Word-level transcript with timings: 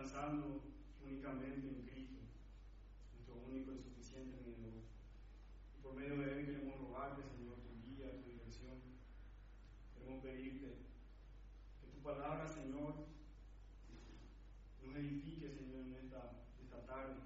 descansando 0.00 0.62
únicamente 1.04 1.68
en 1.68 1.82
Cristo, 1.82 2.20
nuestro 3.12 3.34
único 3.46 3.72
y 3.72 3.78
suficiente 3.78 4.40
mediador. 4.40 4.80
Y 5.76 5.82
por 5.82 5.94
medio 5.94 6.16
de 6.16 6.40
Él 6.40 6.46
queremos 6.46 6.80
rogarte, 6.80 7.22
Señor, 7.22 7.56
tu 7.60 7.76
guía, 7.84 8.16
tu 8.16 8.30
dirección. 8.30 8.80
Queremos 9.94 10.22
pedirte 10.22 10.78
que 11.82 11.88
tu 11.92 12.00
palabra, 12.02 12.48
Señor, 12.48 12.94
nos 14.82 14.96
edifique, 14.96 15.50
Señor, 15.50 15.84
en 15.84 15.94
esta, 15.94 16.32
esta 16.62 16.86
tarde. 16.86 17.16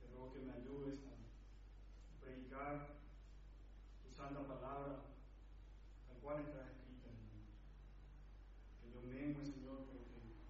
Te 0.00 0.06
ruego 0.08 0.34
que 0.34 0.40
me 0.40 0.52
ayudes 0.52 1.00
a 1.08 2.22
predicar 2.22 2.98
tu 4.04 4.14
santa 4.14 4.46
palabra, 4.46 5.00
tal 6.08 6.18
cual 6.20 6.40
está 6.40 6.68
escrita, 6.68 7.08
Señor. 7.08 7.48
Que 8.82 8.92
yo 8.92 9.00
mengue, 9.00 9.46
Señor, 9.46 9.86
pero 9.88 10.04
que 10.12 10.42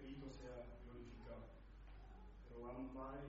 Cristo 0.00 0.30
sea 0.30 0.78
glorificado. 0.84 1.50
Te 2.48 2.54
rogamos, 2.54 2.94
Padre, 2.94 3.20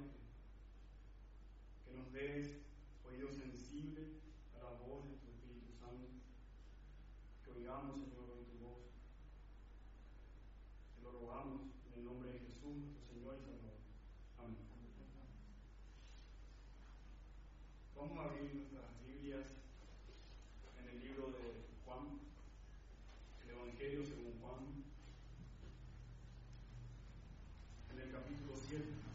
que, 1.84 1.92
que 1.92 1.98
nos 1.98 2.14
des 2.14 2.62
oído 3.04 3.32
sensible 3.32 4.22
a 4.56 4.64
la 4.64 4.72
voz 4.80 5.10
de 5.10 5.18
tu 5.18 5.28
Espíritu 5.28 5.74
Santo. 5.74 6.08
Que 7.70 7.76
oigamos, 7.76 8.02
Señor, 8.02 8.26
hoy 8.34 8.46
tu 8.50 8.66
voz. 8.66 8.82
Te 10.96 11.04
lo 11.04 11.12
rogamos 11.12 11.62
en 11.86 12.00
el 12.00 12.04
nombre 12.04 12.32
de 12.32 12.40
Jesús, 12.40 12.82
nuestro 12.82 13.06
Señor 13.06 13.38
y 13.38 13.46
Salvador. 13.46 13.78
Amén. 14.40 14.58
Vamos 17.96 18.18
a 18.18 18.24
abrir 18.24 18.56
nuestras 18.56 18.90
Biblias 19.06 19.54
en 20.80 20.88
el 20.90 21.00
libro 21.00 21.28
de 21.28 21.70
Juan, 21.86 22.18
el 23.44 23.50
Evangelio 23.52 24.04
según 24.04 24.34
Juan, 24.42 24.66
en 27.94 28.00
el 28.02 28.12
capítulo 28.12 28.54
7. 28.58 29.10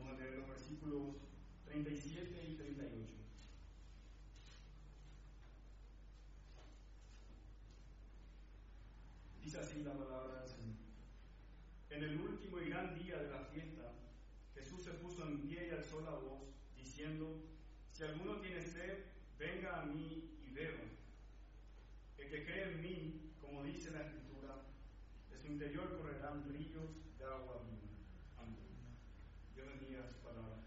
Vamos 0.00 0.16
a 0.16 0.22
leer 0.22 0.38
los 0.38 0.48
versículos 0.48 1.16
37 1.84 2.44
y 2.46 2.54
38. 2.56 3.12
Dice 9.42 9.58
así 9.58 9.82
la 9.82 9.94
palabra 9.94 10.40
del 10.40 10.48
Señor. 10.48 10.76
En 11.88 12.02
el 12.02 12.20
último 12.20 12.60
y 12.60 12.68
gran 12.68 12.94
día 12.98 13.16
de 13.16 13.30
la 13.30 13.44
fiesta, 13.44 13.92
Jesús 14.54 14.82
se 14.82 14.90
puso 14.90 15.26
en 15.26 15.40
pie 15.40 15.68
y 15.68 15.70
alzó 15.70 16.02
la 16.02 16.10
voz, 16.10 16.42
diciendo, 16.76 17.40
si 17.90 18.04
alguno 18.04 18.40
tiene 18.40 18.62
sed, 18.62 19.04
venga 19.38 19.80
a 19.80 19.86
mí 19.86 20.38
y 20.46 20.50
beba. 20.50 20.84
El 22.18 22.28
que 22.28 22.44
cree 22.44 22.72
en 22.72 22.80
mí, 22.82 23.32
como 23.40 23.64
dice 23.64 23.90
la 23.90 24.02
Escritura, 24.02 24.66
de 25.30 25.38
su 25.38 25.46
interior 25.46 25.96
correrán 25.96 26.44
ríos 26.52 26.90
de 27.18 27.24
agua 27.24 27.62
viva. 27.64 27.88
Amén. 28.36 28.58
Dios 29.54 29.66
bendiga 29.66 30.06
su 30.06 30.18
palabra. 30.18 30.60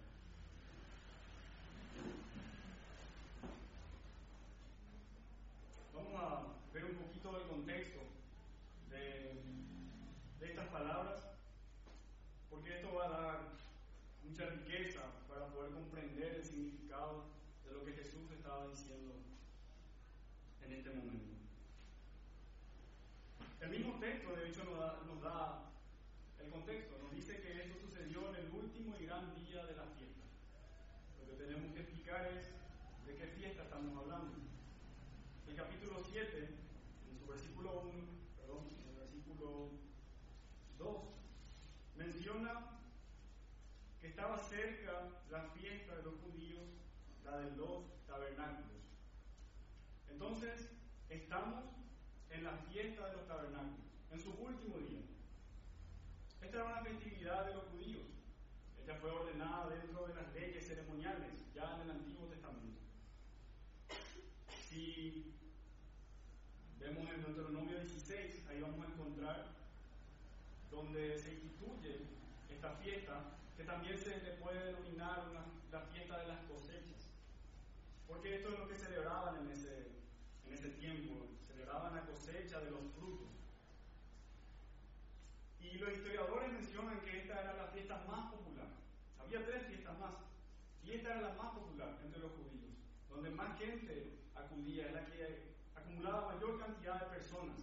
Vamos 5.93 6.13
a 6.15 6.73
ver 6.73 6.85
un 6.85 6.95
poquito 6.95 7.33
del 7.33 7.47
contexto 7.47 7.99
de, 8.89 9.41
de 10.39 10.45
estas 10.45 10.62
palabras, 10.73 11.29
porque 12.49 12.73
esto 12.77 12.95
va 12.95 13.05
a 13.05 13.09
dar 13.09 13.39
mucha 14.23 14.47
riqueza 14.47 15.01
para 15.29 15.45
poder 15.53 15.71
comprender 15.71 16.33
el 16.33 16.43
significado 16.43 17.25
de 17.63 17.73
lo 17.73 17.85
que 17.85 17.93
Jesús 17.93 18.31
estaba 18.31 18.67
diciendo 18.67 19.13
en 20.65 20.73
este 20.73 20.89
momento. 20.89 21.33
El 23.61 23.69
mismo 23.69 23.99
texto, 23.99 24.35
de 24.35 24.49
hecho, 24.49 24.63
nos 24.65 25.21
da, 25.21 25.69
el 26.39 26.49
contexto, 26.49 26.97
nos 26.97 27.11
dice 27.11 27.39
que 27.39 27.61
esto 27.61 27.77
sucedió 27.79 28.29
en 28.29 28.35
el 28.35 28.49
último 28.51 28.95
y 28.99 29.05
gran 29.05 29.35
día 29.35 29.63
de 29.65 29.75
la 29.75 29.85
fiesta. 29.93 30.25
Lo 31.19 31.29
que 31.29 31.43
tenemos 31.43 31.71
que 31.71 31.81
explicar 31.81 32.25
es 32.33 32.49
de 33.05 33.15
qué 33.15 33.27
fiesta 33.27 33.63
estamos 33.63 33.95
hablando. 33.95 34.37
El 35.47 35.55
capítulo 35.55 36.03
7, 36.03 36.49
en 37.11 37.17
su 37.19 37.27
versículo 37.27 37.81
1, 37.81 37.91
perdón, 38.37 38.67
en 38.81 38.89
el 38.89 38.95
versículo 38.95 39.69
2, 40.77 41.13
menciona 41.95 42.79
que 44.01 44.07
estaba 44.07 44.37
cerca 44.37 45.09
la 45.29 45.43
fiesta 45.43 45.95
de 45.95 46.03
los 46.03 46.15
judíos, 46.15 46.63
la 47.23 47.37
de 47.37 47.55
los 47.55 48.05
tabernáculos. 48.05 48.83
Entonces, 50.09 50.69
estamos 51.09 51.63
en 52.29 52.43
la 52.43 52.57
fiesta 52.69 53.07
de 53.07 53.13
los 53.13 53.27
tabernáculos, 53.27 53.85
en 54.11 54.19
su 54.19 54.31
último 54.31 54.77
día. 54.79 55.01
Esta 56.53 56.65
era 56.65 56.71
una 56.77 56.85
festividad 56.85 57.47
de 57.47 57.53
los 57.55 57.63
judíos. 57.63 58.05
Esta 58.79 58.93
fue 58.97 59.09
ordenada 59.09 59.69
dentro 59.69 60.05
de 60.05 60.13
las 60.13 60.31
leyes 60.35 60.67
ceremoniales, 60.67 61.51
ya 61.55 61.73
en 61.73 61.81
el 61.81 61.89
Antiguo 61.89 62.27
Testamento. 62.27 62.79
Si 64.69 65.33
vemos 66.79 67.09
en 67.09 67.23
Deuteronomio 67.23 67.79
16, 67.79 68.45
ahí 68.51 68.61
vamos 68.61 68.85
a 68.85 68.91
encontrar 68.91 69.47
donde 70.69 71.17
se 71.17 71.31
instituye 71.31 72.01
esta 72.47 72.75
fiesta, 72.75 73.33
que 73.57 73.63
también 73.63 73.97
se 73.97 74.21
le 74.21 74.33
puede 74.33 74.63
denominar 74.63 75.25
una, 75.31 75.45
la 75.71 75.87
fiesta 75.87 76.19
de 76.19 76.27
las 76.27 76.39
cosechas. 76.41 77.09
Porque 78.07 78.35
esto 78.35 78.53
es 78.53 78.59
lo 78.59 78.67
que 78.67 78.75
celebraban 78.75 79.37
en 79.37 79.49
ese, 79.49 79.87
en 80.45 80.53
ese 80.53 80.69
tiempo, 80.69 81.25
celebraban 81.47 81.95
la 81.95 82.05
cosecha 82.05 82.59
de 82.59 82.69
los 82.69 82.83
frutos. 82.93 83.42
Y 85.73 85.79
los 85.79 85.91
historiadores 85.91 86.51
mencionan 86.51 87.01
que 87.01 87.17
esta 87.17 87.41
era 87.41 87.53
la 87.53 87.67
fiesta 87.67 88.05
más 88.07 88.31
popular. 88.31 88.67
Había 89.19 89.43
tres 89.43 89.65
fiestas 89.65 89.97
más. 89.97 90.13
Y 90.83 90.91
esta 90.91 91.09
era 91.09 91.21
la 91.21 91.33
más 91.33 91.53
popular 91.53 91.97
entre 92.03 92.19
los 92.19 92.31
judíos, 92.33 92.77
donde 93.09 93.31
más 93.31 93.57
gente 93.57 94.19
acudía, 94.35 94.89
era 94.89 95.01
la 95.01 95.05
que 95.07 95.55
acumulaba 95.75 96.33
mayor 96.33 96.59
cantidad 96.59 96.99
de 96.99 97.17
personas. 97.17 97.57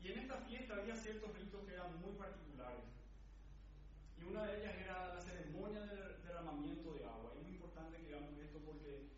Y 0.00 0.12
en 0.12 0.18
esta 0.20 0.36
fiesta 0.42 0.74
había 0.74 0.94
ciertos 0.94 1.36
ritos 1.36 1.64
que 1.64 1.74
eran 1.74 2.00
muy 2.00 2.12
particulares. 2.12 2.84
Y 4.16 4.24
una 4.24 4.44
de 4.44 4.60
ellas 4.60 4.74
era 4.76 5.14
la 5.14 5.20
ceremonia 5.20 5.80
del 5.80 6.22
derramamiento 6.22 6.94
de 6.94 7.04
agua. 7.04 7.32
Es 7.34 7.42
muy 7.42 7.52
importante 7.52 7.96
que 7.96 8.06
digamos 8.06 8.38
esto 8.38 8.60
porque 8.64 9.08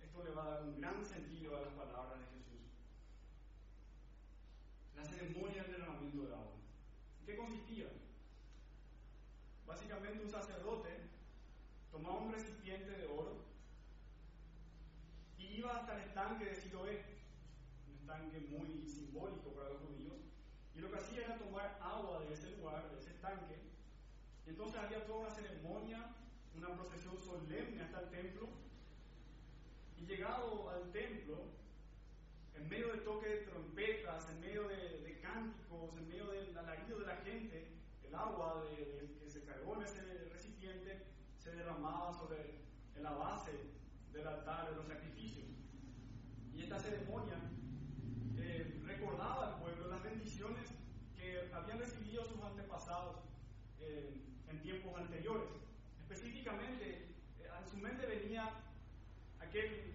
esto 0.00 0.22
le 0.22 0.30
va 0.30 0.44
a 0.44 0.50
dar 0.50 0.62
un 0.62 0.80
gran 0.80 1.04
sentido 1.04 1.56
a 1.56 1.62
las 1.62 1.72
palabras 1.72 2.20
de 2.20 2.26
Jesús. 2.26 2.38
La 4.98 5.04
ceremonia 5.18 5.62
del 5.64 5.72
derramamiento 5.72 6.26
de 6.26 6.32
agua. 6.32 6.52
¿En 7.20 7.26
qué 7.26 7.36
consistía? 7.36 7.86
Básicamente 9.66 10.22
un 10.22 10.30
sacerdote 10.30 10.90
tomaba 11.90 12.20
un 12.20 12.32
recipiente 12.32 12.90
de 12.90 13.06
oro 13.06 13.44
y 15.36 15.58
iba 15.58 15.76
hasta 15.76 15.96
el 15.96 16.08
estanque 16.08 16.44
de 16.44 16.54
Siloé, 16.54 17.04
un 17.88 17.94
estanque 17.98 18.40
muy 18.48 18.86
simbólico 18.88 19.50
para 19.54 19.70
los 19.70 19.80
judíos, 19.80 20.14
y 20.74 20.78
lo 20.78 20.90
que 20.90 20.98
hacía 20.98 21.24
era 21.24 21.38
tomar 21.38 21.78
agua 21.82 22.20
de 22.20 22.32
ese 22.32 22.56
lugar, 22.56 22.88
de 22.90 22.98
ese 22.98 23.10
estanque, 23.10 23.56
entonces 24.46 24.78
había 24.78 25.04
toda 25.04 25.26
una 25.26 25.30
ceremonia, 25.30 26.14
una 26.56 26.74
procesión 26.74 27.18
solemne 27.20 27.82
hasta 27.82 28.00
el 28.02 28.10
templo, 28.10 28.48
y 29.96 30.06
llegado 30.06 30.70
al 30.70 30.90
templo, 30.92 31.57
en 32.68 32.74
medio 32.80 32.92
de 32.92 32.98
toque 32.98 33.28
de 33.30 33.36
trompetas, 33.46 34.28
en 34.28 34.40
medio 34.40 34.68
de, 34.68 35.00
de 35.00 35.20
cánticos, 35.20 35.96
en 35.96 36.06
medio 36.06 36.26
del 36.26 36.58
alarido 36.58 36.98
de 36.98 37.06
la 37.06 37.16
gente, 37.16 37.66
el 38.06 38.14
agua 38.14 38.62
de, 38.62 38.76
de, 38.84 39.18
que 39.18 39.30
se 39.30 39.42
cargó 39.44 39.76
en 39.76 39.84
ese 39.84 40.02
recipiente 40.30 41.06
se 41.38 41.52
derramaba 41.52 42.12
sobre 42.12 42.60
la 43.00 43.12
base 43.12 43.52
del 44.12 44.26
altar 44.26 44.68
de 44.68 44.76
los 44.76 44.86
sacrificios. 44.86 45.46
Y 46.54 46.64
esta 46.64 46.78
ceremonia 46.78 47.38
eh, 48.36 48.82
recordaba 48.84 49.54
al 49.54 49.62
pueblo 49.62 49.88
las 49.88 50.02
bendiciones 50.02 50.68
que 51.16 51.50
habían 51.54 51.78
recibido 51.78 52.22
sus 52.26 52.42
antepasados 52.42 53.16
eh, 53.80 54.14
en 54.46 54.60
tiempos 54.60 54.94
anteriores. 54.94 55.48
Específicamente, 56.02 57.14
eh, 57.40 57.48
a 57.48 57.66
su 57.66 57.78
mente 57.78 58.04
venía 58.04 58.50
aquel, 59.40 59.94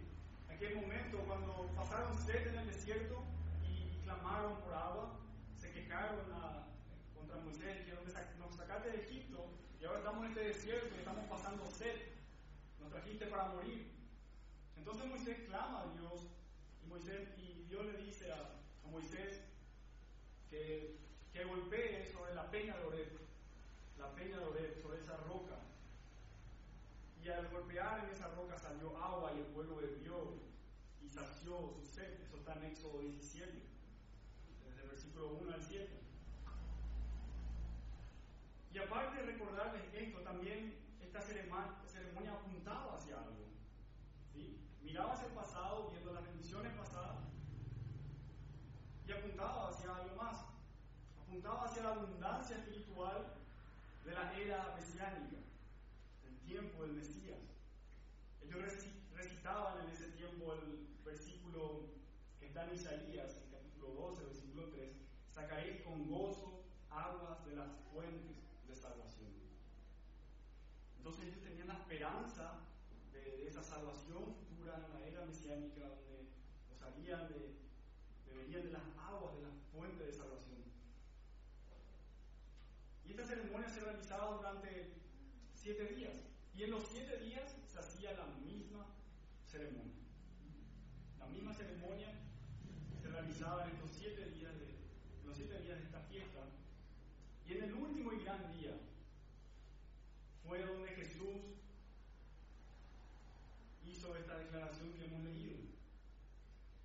aquel 0.49 0.75
momento 0.75 1.19
cuando 1.27 1.69
pasaron 1.75 2.17
sed 2.17 2.52
desierto 2.83 3.23
y, 3.63 4.03
clamaron 4.03 4.59
por 4.59 4.73
agua, 4.73 5.15
se 5.57 5.71
quejaron 5.71 6.19
contra 7.15 7.37
Moisés, 7.37 7.79
dijeron, 7.79 8.03
nos 8.39 8.55
sacaste 8.57 8.91
de 8.91 9.03
Egipto 9.03 9.47
y 9.79 9.85
ahora 9.85 9.99
estamos 9.99 10.25
en 10.25 10.31
este 10.31 10.43
desierto 10.47 10.93
y 10.93 10.99
estamos 10.99 11.25
pasando 11.29 11.65
sed, 11.71 11.95
nos 12.81 12.91
trajiste 12.91 13.27
para 13.27 13.45
morir. 13.45 13.89
Entonces 14.75 15.05
Moisés 15.05 15.37
clama 15.47 15.83
a 15.83 15.97
Dios 15.97 16.27
y, 16.83 16.89
Moisés, 16.89 17.29
y 17.37 17.63
Dios 17.69 17.85
le 17.85 18.03
dice 18.03 18.33
a, 18.33 18.59
a 18.85 18.91
Moisés 18.91 19.39
que, 20.49 20.99
que 21.31 21.45
golpee 21.45 22.11
sobre 22.11 22.35
la 22.35 22.51
peña 22.51 22.75
de 22.75 22.83
Oreb, 22.83 23.17
la 23.97 24.13
peña 24.13 24.39
de 24.39 24.45
Oreb, 24.45 24.81
sobre 24.81 24.99
esa 24.99 25.15
roca. 25.15 25.55
Y 27.23 27.29
al 27.29 27.47
golpear 27.47 28.03
en 28.03 28.09
esa 28.13 28.27
roca 28.35 28.57
salió 28.57 29.01
agua 29.01 29.31
y 29.33 29.39
el 29.39 29.45
pueblo 29.45 29.77
bebió 29.77 30.33
y 31.01 31.07
sació 31.07 31.71
su 31.79 31.85
sed. 31.85 32.23
Está 32.43 32.59
en 32.59 32.65
Éxodo 32.65 32.99
17, 32.99 33.53
desde 34.65 34.81
el 34.81 34.89
versículo 34.89 35.29
1 35.29 35.53
al 35.53 35.63
7. 35.63 35.89
Y 38.73 38.77
aparte 38.79 39.15
de 39.15 39.31
recordarles 39.31 39.81
esto, 39.93 40.19
también 40.23 40.75
esta 40.99 41.21
ceremonia, 41.21 42.33
apuntaba 42.33 42.97
hacia 42.97 43.15
algo. 43.15 43.47
¿sí? 44.33 44.59
Miraba 44.81 45.13
hacia 45.13 45.27
el 45.27 45.31
pasado, 45.31 45.91
viendo 45.91 46.11
las 46.11 46.25
bendiciones 46.25 46.73
pasadas, 46.73 47.23
y 49.07 49.11
apuntaba 49.13 49.69
hacia 49.69 49.95
algo 49.95 50.13
más. 50.17 50.43
Apuntaba 51.25 51.63
hacia 51.63 51.83
la 51.83 51.91
abundancia 51.91 52.57
espiritual 52.57 53.35
de 54.03 54.11
la 54.11 54.37
era 54.37 54.75
mesiánica, 54.75 55.37
el 56.27 56.37
tiempo 56.39 56.81
del 56.81 56.91
Mesías. 56.91 57.39
Ellos 58.41 58.61
recitaban 59.15 59.85
en 59.85 59.93
ese 59.93 60.09
tiempo 60.09 60.55
el 60.55 60.89
versículo 61.05 61.92
está 62.53 62.69
en 62.69 62.75
Isaías, 62.75 63.35
el 63.41 63.49
capítulo 63.49 63.93
12, 64.13 64.25
versículo 64.25 64.69
3, 64.69 64.91
sacaréis 65.33 65.81
con 65.81 66.07
gozo 66.07 66.61
aguas 66.91 67.43
de 67.47 67.55
las 67.55 67.71
fuentes 67.91 68.37
de 68.67 68.75
salvación. 68.75 69.33
Entonces 70.97 71.25
ellos 71.25 71.41
tenían 71.41 71.69
la 71.69 71.79
esperanza 71.79 72.59
de, 73.11 73.47
esa 73.47 73.63
salvación 73.63 74.35
futura 74.35 74.85
en 74.85 74.93
la 74.93 75.07
era 75.07 75.25
mesiánica, 75.25 75.81
donde 75.81 76.29
salían 76.77 77.27
de, 77.27 77.57
beberían 78.27 78.61
de 78.61 78.71
las 78.71 78.83
aguas 79.01 79.33
de 79.35 79.41
la 79.41 79.53
fuente 79.71 80.03
de 80.05 80.13
salvación. 80.13 80.61
Y 83.03 83.09
esta 83.09 83.25
ceremonia 83.25 83.67
se 83.67 83.79
realizaba 83.79 84.37
durante 84.37 84.93
siete 85.55 85.87
días. 85.95 86.13
Y 86.53 86.65
en 86.65 86.69
los 86.69 86.87
siete 86.87 87.17
días 87.17 87.55
se 87.65 87.79
hacía 87.79 88.13
la 88.13 88.27
misma 88.45 88.85
ceremonia. 89.43 89.95
La 91.17 91.25
misma 91.25 91.51
ceremonia 91.51 92.13
se 93.43 93.49
realizaba 93.49 93.65
en 93.65 93.75
estos 93.75 93.91
siete 93.91 94.25
días 94.31 94.53
de, 94.57 94.67
los 95.25 95.35
siete 95.35 95.59
días 95.61 95.77
de 95.77 95.85
esta 95.85 95.99
fiesta. 96.01 96.39
Y 97.45 97.53
en 97.53 97.63
el 97.63 97.73
último 97.73 98.13
y 98.13 98.23
gran 98.23 98.51
día 98.57 98.71
fue 100.47 100.63
donde 100.63 100.87
Jesús 100.89 101.59
hizo 103.85 104.15
esta 104.15 104.37
declaración 104.37 104.93
que 104.93 105.05
hemos 105.05 105.23
leído. 105.23 105.57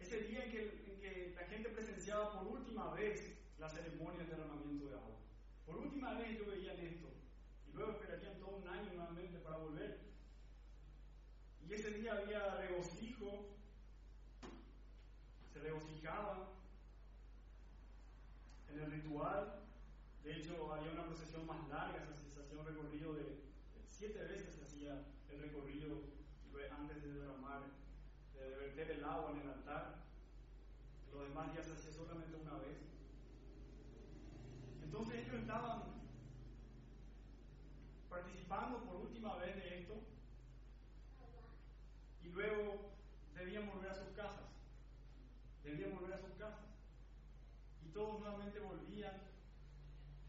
Ese 0.00 0.22
día 0.22 0.44
en 0.44 0.50
que, 0.50 0.84
en 0.88 1.00
que 1.00 1.34
la 1.36 1.46
gente 1.46 1.68
presenciaba 1.68 2.32
por 2.32 2.48
última 2.48 2.92
vez 2.94 3.38
la 3.58 3.68
ceremonia 3.68 4.24
de 4.24 4.30
derramamiento 4.30 4.86
de 4.86 4.94
agua. 4.94 5.16
Por 5.64 5.76
última 5.76 6.14
vez 6.14 6.38
yo 6.38 6.46
veía 6.46 6.72
esto. 6.74 7.08
Y 7.68 7.76
luego 7.76 7.92
esperarían 7.92 8.38
todo 8.40 8.56
un 8.56 8.66
año 8.66 8.92
nuevamente 8.94 9.38
para 9.38 9.58
volver. 9.58 10.00
Y 11.68 11.72
ese 11.72 11.90
día 11.92 12.14
había 12.14 12.56
regocijo. 12.56 13.57
Se 15.58 15.64
regocijaban 15.64 16.38
en 18.68 18.78
el 18.78 18.92
ritual. 18.92 19.64
De 20.22 20.36
hecho, 20.36 20.72
había 20.72 20.92
una 20.92 21.06
procesión 21.06 21.46
más 21.48 21.68
larga, 21.68 22.06
se 22.06 22.40
hacía 22.40 22.60
un 22.60 22.66
recorrido 22.66 23.14
de 23.14 23.42
siete 23.88 24.22
veces 24.22 24.54
se 24.54 24.62
hacía 24.62 25.02
el 25.28 25.40
recorrido 25.40 25.96
antes 26.70 27.02
de 27.02 27.12
derramar, 27.12 27.62
de 28.34 28.50
verter 28.50 28.90
el 28.92 29.04
agua 29.04 29.32
en 29.32 29.40
el 29.40 29.48
altar. 29.48 30.04
Los 31.12 31.28
demás 31.28 31.52
días 31.52 31.66
se 31.66 31.72
hacía 31.72 31.92
solamente 31.92 32.36
una 32.36 32.54
vez. 32.58 32.78
Entonces 34.84 35.26
ellos 35.26 35.40
estaban 35.40 35.82
participando 38.08 38.84
por 38.84 38.96
última 38.96 39.34
vez 39.38 39.56
de 39.56 39.80
esto 39.80 39.94
y 42.22 42.28
luego 42.28 42.92
debían 43.34 43.68
volver 43.68 43.90
a 43.90 43.96
sus 43.96 44.14
casas. 44.14 44.47
Debían 45.68 45.94
volver 45.94 46.14
a 46.14 46.18
sus 46.18 46.32
casas. 46.32 46.66
Y 47.82 47.88
todos 47.90 48.20
nuevamente 48.20 48.60
volvían, 48.60 49.16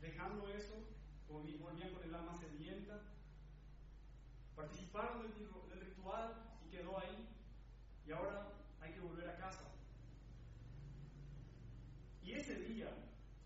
dejando 0.02 0.50
eso, 0.50 0.74
volvían 1.28 1.94
con 1.94 2.04
el 2.04 2.14
alma 2.14 2.34
sedienta. 2.34 3.02
Participaron 4.56 5.22
del, 5.22 5.34
del 5.70 5.82
ritual 5.82 6.34
y 6.66 6.70
quedó 6.70 7.00
ahí. 7.00 7.28
Y 8.06 8.12
ahora 8.12 8.54
hay 8.82 8.94
que 8.94 9.00
volver 9.00 9.30
a 9.30 9.38
casa. 9.38 9.66
Y 12.24 12.34
ese 12.34 12.56
día 12.56 12.90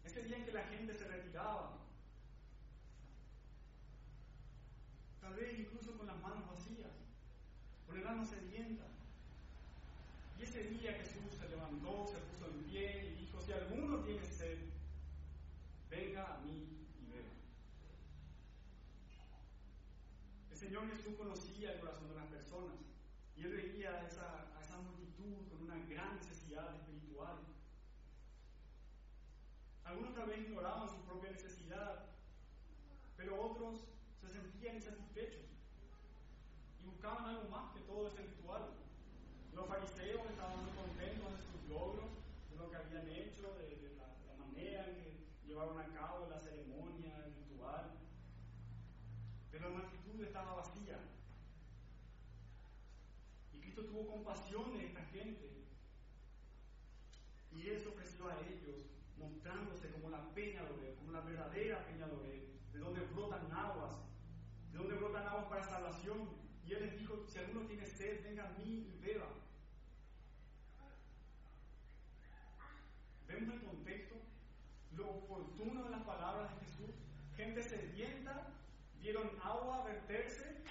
ese 0.04 0.22
día 0.24 0.38
en 0.38 0.46
que 0.46 0.52
la 0.52 0.64
gente 0.64 0.94
se 0.94 1.08
retiraba, 1.08 1.78
tal 5.22 5.34
vez 5.34 5.58
incluso 5.58 5.98
con 5.98 6.08
las 6.08 6.20
manos 6.22 6.48
vacías, 6.48 6.92
con 7.88 7.98
el 7.98 8.06
alma 8.06 8.26
sedienta. 8.26 8.84
Y 10.38 10.44
ese 10.44 10.64
día 10.70 10.94
Jesús 10.94 11.34
se 11.40 11.48
levantó, 11.50 12.06
se 12.08 12.18
puso 12.20 12.52
en 12.52 12.64
pie 12.66 13.12
y 13.12 13.22
dijo, 13.22 13.42
si 13.42 13.54
alguno 13.54 14.00
tiene 14.04 14.26
sed, 14.26 14.60
venga 15.90 16.36
a 16.36 16.40
mí 16.42 16.86
y 17.00 17.12
beba. 17.12 17.34
El 20.52 20.53
Señor 20.64 20.88
Jesús 20.96 21.16
conocía 21.18 21.74
el 21.74 21.80
corazón 21.82 22.08
de 22.08 22.16
las 22.16 22.28
personas 22.28 22.80
y 23.36 23.44
él 23.44 23.52
veía 23.52 23.96
a 23.96 24.08
esa, 24.08 24.48
a 24.56 24.62
esa 24.62 24.78
multitud 24.78 25.50
con 25.52 25.64
una 25.64 25.78
gran 25.90 26.16
necesidad 26.16 26.74
espiritual. 26.74 27.36
Algunos 29.84 30.16
tal 30.16 30.28
vez 30.28 30.40
ignoraban 30.40 30.88
su 30.88 31.04
propia 31.04 31.32
necesidad, 31.32 32.06
pero 33.18 33.42
otros 33.44 33.82
se 34.22 34.30
sentían 34.30 34.78
insatisfechos 34.78 35.52
y 36.82 36.86
buscaban 36.86 37.26
algo 37.26 37.50
más 37.50 37.74
que 37.74 37.82
todo 37.82 38.08
ese 38.08 38.22
ritual. 38.22 38.70
Los 39.54 39.68
fariseos 39.68 40.26
estaban 40.30 40.64
muy 40.64 40.72
contentos 40.72 41.30
de 41.38 41.44
sus 41.44 41.70
logros, 41.70 42.10
de 42.50 42.56
lo 42.56 42.72
que 42.72 42.78
habían 42.78 43.10
hecho, 43.10 43.54
de, 43.60 43.98
la, 43.98 44.36
manera 44.38 44.88
en 44.88 44.96
que 44.96 45.28
llevaron 45.46 45.78
a 45.78 45.94
cabo 45.94 46.30
la 46.30 46.40
ceremonia, 46.40 47.18
el 47.26 47.36
ritual. 47.36 47.92
Pero 49.52 49.70
la 49.70 49.76
multitud 49.78 50.04
estaba 50.24 50.56
vacía. 50.56 51.00
Y 53.54 53.60
Cristo 54.24 54.48
tuvo 54.48 54.64
compasión 54.64 54.78
de 54.78 54.86
esta 54.86 55.02
gente. 55.06 55.50
Y 57.52 57.70
Él 57.70 57.88
ofreció 57.88 58.30
a 58.30 58.40
ellos 58.42 58.86
mostrándose 59.18 59.90
como 59.92 60.10
la 60.10 60.24
peña 60.34 60.64
de 60.64 60.96
como 60.96 61.12
la 61.12 61.22
verdadera 61.22 61.86
peña 61.86 62.08
de 62.08 62.54
de 62.74 62.80
donde 62.80 63.02
brotan 63.02 63.52
aguas, 63.52 63.96
de 64.72 64.78
donde 64.80 64.96
brotan 64.96 65.28
aguas 65.28 65.46
para 65.46 65.64
salvación. 65.64 66.30
Y 66.66 66.74
Él 66.74 66.86
les 66.86 67.00
dijo, 67.00 67.24
si 67.28 67.38
alguno 67.38 67.68
tiene 67.68 67.86
sed, 67.86 68.24
venga 68.24 68.48
a 68.48 68.52
mí 68.54 68.90
y 68.90 69.00
beba. 69.00 69.28
Vemos 73.28 73.54
el 73.54 73.62
contexto, 73.64 74.16
lo 74.96 75.10
oportuno 75.10 75.84
de 75.84 75.90
las 75.92 76.04
palabras 76.04 76.50
de 76.56 76.66
Jesús. 76.66 76.96
Gente 77.36 77.62
sedienta, 77.62 78.48
dieron 79.02 79.30
agua 79.44 79.82
a 79.82 79.84
verterse, 79.86 80.64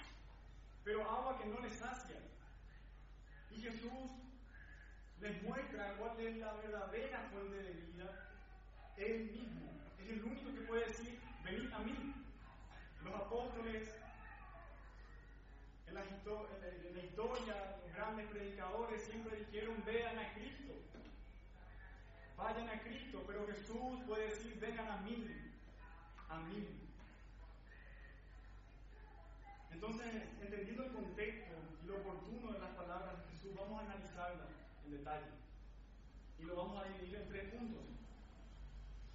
pero 0.83 1.09
agua 1.09 1.37
que 1.37 1.45
no 1.45 1.59
les 1.61 1.73
sacia. 1.73 2.19
Y 3.55 3.61
Jesús 3.61 4.11
les 5.19 5.41
muestra 5.43 5.95
cuál 5.97 6.12
es 6.27 6.37
la 6.37 6.53
verdadera 6.53 7.29
fuente 7.31 7.57
de 7.57 7.71
vida 7.71 8.29
él 8.97 9.31
mismo. 9.31 9.71
Es 9.99 10.09
el 10.09 10.23
único 10.23 10.53
que 10.53 10.61
puede 10.61 10.85
decir, 10.85 11.19
venid 11.43 11.71
a 11.73 11.79
mí. 11.79 12.13
Los 13.03 13.15
apóstoles, 13.15 13.89
en 15.87 15.93
la, 15.93 16.03
en 16.03 16.95
la 16.95 17.03
historia, 17.03 17.77
los 17.83 17.93
grandes 17.93 18.27
predicadores 18.27 19.03
siempre 19.03 19.37
dijeron, 19.37 19.83
vean 19.85 20.17
a 20.17 20.33
Cristo. 20.33 20.73
Vayan 22.37 22.69
a 22.69 22.81
Cristo, 22.81 23.23
pero 23.27 23.47
Jesús 23.47 23.99
puede 24.07 24.29
decir, 24.29 24.59
vengan 24.59 24.87
a 24.87 24.97
mí, 25.01 25.27
a 26.29 26.39
mí. 26.39 26.67
Entonces, 29.71 30.07
entendiendo 30.41 30.85
el 30.85 30.93
contexto 30.93 31.53
y 31.83 31.87
lo 31.87 31.97
oportuno 31.97 32.53
de 32.53 32.59
las 32.59 32.71
palabras 32.71 33.17
de 33.17 33.31
Jesús, 33.31 33.55
vamos 33.55 33.81
a 33.81 33.85
analizarlas 33.85 34.49
en 34.85 34.91
detalle. 34.91 35.42
Y 36.43 36.45
lo 36.45 36.57
vamos 36.57 36.83
a 36.83 36.89
dividir 36.89 37.15
en 37.15 37.29
tres 37.29 37.53
puntos. 37.53 37.85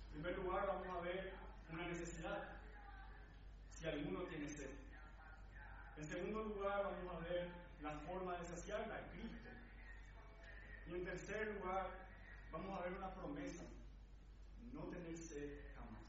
En 0.06 0.22
primer 0.22 0.38
lugar, 0.38 0.66
vamos 0.66 0.96
a 0.96 1.00
ver 1.02 1.34
una 1.70 1.86
necesidad. 1.86 2.56
si 3.70 3.86
alguno 3.86 4.22
tiene 4.22 4.48
sed. 4.48 4.70
En 5.98 6.08
segundo 6.08 6.44
lugar, 6.44 6.84
vamos 6.84 7.14
a 7.14 7.28
ver 7.28 7.48
la 7.82 7.98
forma 7.98 8.38
de 8.38 8.46
saciarla, 8.46 9.10
Cristo. 9.12 9.50
Y 10.86 10.94
en 10.94 11.04
tercer 11.04 11.54
lugar, 11.56 11.90
vamos 12.50 12.80
a 12.80 12.84
ver 12.84 12.94
una 12.94 13.12
promesa, 13.12 13.64
no 14.72 14.84
tener 14.84 15.18
sed 15.18 15.60
jamás. 15.76 16.00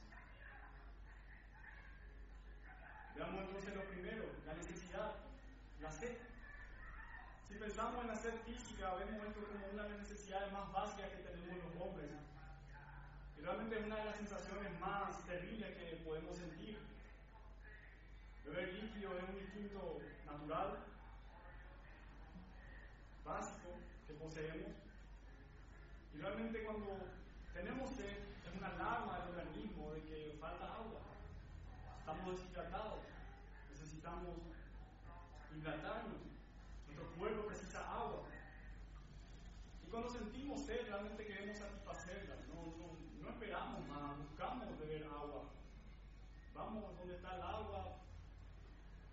Veamos 3.13 3.41
entonces 3.41 3.75
lo 3.75 3.83
primero, 3.89 4.23
la 4.45 4.53
necesidad, 4.53 5.15
la 5.81 5.91
sed. 5.91 6.28
Pensamos 7.59 8.05
en 8.05 8.15
sed 8.15 8.33
física, 8.45 8.95
vemos 8.95 9.27
esto 9.27 9.43
como 9.43 9.67
una 9.73 9.83
de 9.83 9.89
las 9.89 9.99
necesidades 9.99 10.49
más 10.53 10.71
básicas 10.71 11.09
que 11.09 11.17
tenemos 11.17 11.57
los 11.65 11.81
hombres. 11.81 12.09
Y 13.37 13.41
realmente 13.41 13.79
es 13.79 13.85
una 13.85 13.97
de 13.97 14.05
las 14.05 14.15
sensaciones 14.15 14.79
más 14.79 15.25
terribles 15.27 15.75
que 15.75 16.01
podemos 16.05 16.37
sentir. 16.37 16.79
Beber 18.45 18.73
líquido 18.73 19.17
es 19.17 19.23
un 19.27 19.37
instinto 19.37 19.99
natural, 20.25 20.77
básico, 23.25 23.75
que 24.07 24.13
poseemos. 24.13 24.71
Y 26.15 26.17
realmente 26.17 26.63
cuando 26.63 27.11
tenemos 27.53 27.91
sed, 27.91 28.23
es 28.47 28.57
una 28.57 28.67
alarma 28.67 29.19
del 29.19 29.35
organismo 29.35 29.91
de 29.95 30.01
que 30.03 30.37
falta 30.39 30.63
agua. 30.63 31.01
Estamos 31.99 32.39
deshidratados, 32.39 33.03
necesitamos 33.69 34.37
hidratarnos. 35.53 36.28
Cuerpo 37.19 37.47
precisa 37.47 37.79
agua. 37.91 38.23
Y 39.85 39.89
cuando 39.91 40.09
sentimos 40.09 40.61
sed, 40.61 40.87
realmente 40.87 41.27
queremos 41.27 41.57
satisfacerla. 41.57 42.35
No, 42.47 42.77
no, 42.77 42.95
no 43.21 43.29
esperamos 43.29 43.85
más, 43.89 44.17
buscamos 44.19 44.79
beber 44.79 45.03
agua. 45.03 45.49
Vamos 46.55 46.97
donde 46.97 47.15
está 47.15 47.35
el 47.35 47.41
agua, 47.41 47.97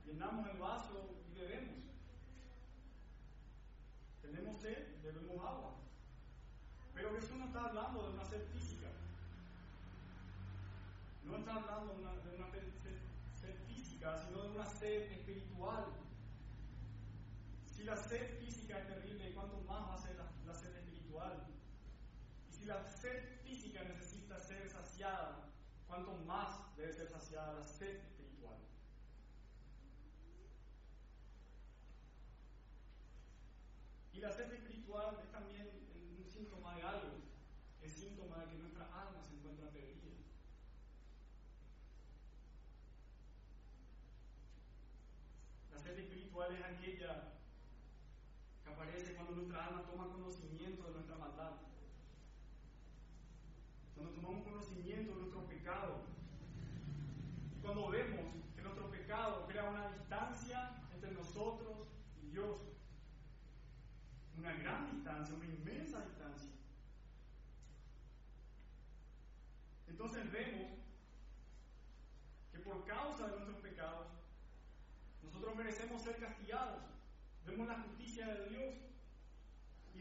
llenamos 0.07 0.49
el 0.49 0.57
vaso 0.57 1.17
y 1.29 1.35
bebemos. 1.37 1.83
Tenemos 4.23 4.61
sed, 4.61 5.03
bebemos 5.03 5.45
agua. 5.45 5.75
Pero 6.95 7.13
Jesús 7.17 7.37
no 7.39 7.47
está 7.47 7.65
hablando 7.65 8.05
de 8.05 8.15
una 8.15 8.25
sed 8.25 8.43
física. 8.53 8.87
No 11.25 11.39
está 11.39 11.55
hablando 11.57 11.93
de 11.93 12.03
una, 12.03 12.13
de 12.13 12.37
una 12.37 12.51
sed 12.53 13.55
física, 13.67 14.17
sino 14.17 14.43
de 14.43 14.49
una 14.51 14.65
sed 14.65 15.11
espiritual. 15.11 16.06
La 17.87 17.97
sed 17.97 18.41
física 18.41 18.81
es 18.81 18.89
terrible, 18.89 19.33
¿cuánto 19.33 19.61
más 19.61 19.89
va 19.89 19.95
a 19.95 19.99
ser 19.99 20.17
la, 20.17 20.29
la 20.45 20.53
sed 20.53 20.75
espiritual? 20.75 21.47
Y 22.49 22.53
si 22.53 22.65
la 22.65 22.83
sed 22.83 23.41
física 23.45 23.85
necesita 23.85 24.41
ser 24.41 24.69
saciada, 24.69 25.53
¿cuánto 25.87 26.17
más 26.27 26.77
debe 26.77 26.93
ser 26.93 27.09
saciada 27.09 27.53
la 27.53 27.63
sed 27.63 27.95
espiritual? 27.95 28.57
Y 34.13 34.19
la 34.19 34.33
sed 34.33 34.53
espiritual 34.53 35.21
es 35.23 35.31
también 35.31 35.69
un 36.19 36.25
síntoma 36.25 36.75
de 36.75 36.83
algo, 36.83 37.19
es 37.83 37.93
síntoma 37.93 38.39
de 38.39 38.47
que 38.47 38.59
nuestra 38.59 38.87
alma 38.87 39.23
se 39.23 39.35
encuentra 39.37 39.71
perdida. 39.71 40.17
La 45.71 45.79
sed 45.79 45.99
espiritual 45.99 46.53
es 46.53 46.65
aquella 46.65 47.37
que 48.67 48.73
aparece 48.73 49.15
cuando 49.15 49.33
nuestra 49.37 49.56
alma 49.67 49.83
toma 49.83 50.09
conocimiento 50.09 50.85
de 50.85 50.93
nuestra 50.93 51.17
maldad. 51.17 51.53
Cuando 53.95 54.13
tomamos 54.13 54.45
conocimiento 54.45 55.13
de 55.13 55.21
nuestro 55.21 55.47
pecado. 55.47 56.03
Cuando 57.63 57.89
vemos 57.89 58.27
que 58.55 58.63
nuestro 58.63 58.91
pecado 58.91 59.47
crea 59.49 59.65
una 59.71 59.89
distancia 59.89 60.83
entre 60.95 61.11
nosotros 61.13 61.89
y 62.23 62.29
Dios. 62.29 62.61
Una 64.39 64.53
gran 64.53 64.91
distancia, 64.93 65.35
una 65.35 65.47
inmensa 65.47 66.05
distancia. 66.05 66.51
Entonces 69.89 70.31
vemos 70.31 70.79
que 72.53 72.59
por 72.61 72.85
causa 72.85 73.27
de 73.27 73.33
nuestros 73.33 73.59
pecados, 73.59 74.09
nosotros 75.25 75.57
merecemos 75.57 76.03
ser 76.03 76.19
castigados. 76.19 76.83
Vemos 77.47 77.67
la 77.67 77.81
justicia 77.81 78.27
de 78.27 78.49
Dios 78.51 78.86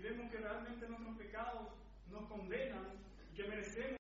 vemos 0.05 0.31
que 0.31 0.37
realmente 0.37 0.87
nuestros 0.87 1.17
pecados 1.17 1.69
nos 2.11 2.29
condenan 2.29 2.85
que 3.35 3.43
merecemos, 3.47 3.99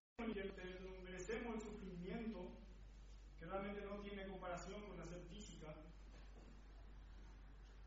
merecemos 1.03 1.55
el 1.55 1.61
sufrimiento 1.61 2.51
que 3.39 3.45
realmente 3.45 3.81
no 3.81 3.95
tiene 4.01 4.27
comparación 4.27 4.83
con 4.83 4.99
la 4.99 5.05
sed 5.07 5.23
física. 5.31 5.73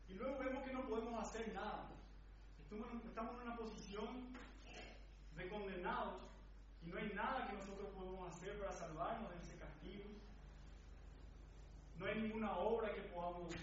Y 0.09 0.15
luego 0.15 0.37
vemos 0.39 0.63
que 0.65 0.73
no 0.73 0.85
podemos 0.89 1.25
hacer 1.25 1.53
nada. 1.53 1.91
Estamos 2.59 3.41
en 3.41 3.47
una 3.47 3.55
posición 3.55 4.33
de 5.37 5.49
condenados 5.49 6.21
y 6.85 6.87
no 6.87 6.97
hay 6.97 7.13
nada 7.15 7.47
que 7.47 7.53
nosotros 7.53 7.87
podamos 7.95 8.35
hacer 8.35 8.59
para 8.59 8.73
salvarnos 8.73 9.31
de 9.31 9.37
ese 9.37 9.57
castigo. 9.57 10.09
No 11.97 12.05
hay 12.05 12.21
ninguna 12.21 12.57
obra 12.57 12.93
que 12.93 13.01
podamos 13.01 13.55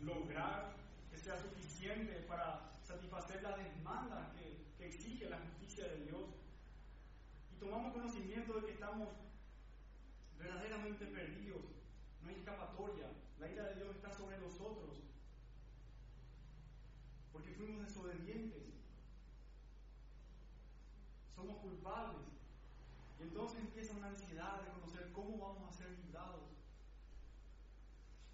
lograr 0.00 0.72
que 1.10 1.18
sea 1.18 1.36
suficiente 1.36 2.12
para 2.28 2.73
satisfacer 3.14 3.42
las 3.42 3.56
demandas 3.58 4.32
que, 4.32 4.66
que 4.76 4.86
exige 4.86 5.30
la 5.30 5.38
justicia 5.38 5.88
de 5.88 6.04
Dios. 6.04 6.30
Y 7.52 7.58
tomamos 7.58 7.92
conocimiento 7.92 8.54
de 8.54 8.66
que 8.66 8.72
estamos 8.72 9.08
verdaderamente 10.38 11.06
perdidos. 11.06 11.62
No 12.22 12.28
hay 12.28 12.36
escapatoria. 12.36 13.10
La 13.38 13.50
ira 13.50 13.64
de 13.68 13.76
Dios 13.76 13.94
está 13.94 14.12
sobre 14.12 14.38
nosotros. 14.38 14.98
Porque 17.32 17.52
fuimos 17.52 17.86
desobedientes. 17.86 18.62
Somos 21.34 21.58
culpables. 21.58 22.26
Y 23.20 23.22
entonces 23.22 23.60
empieza 23.60 23.94
una 23.94 24.08
ansiedad 24.08 24.60
de 24.62 24.70
conocer 24.70 25.12
cómo 25.12 25.38
vamos 25.38 25.68
a 25.68 25.72
ser 25.72 25.90
librados. 25.98 26.50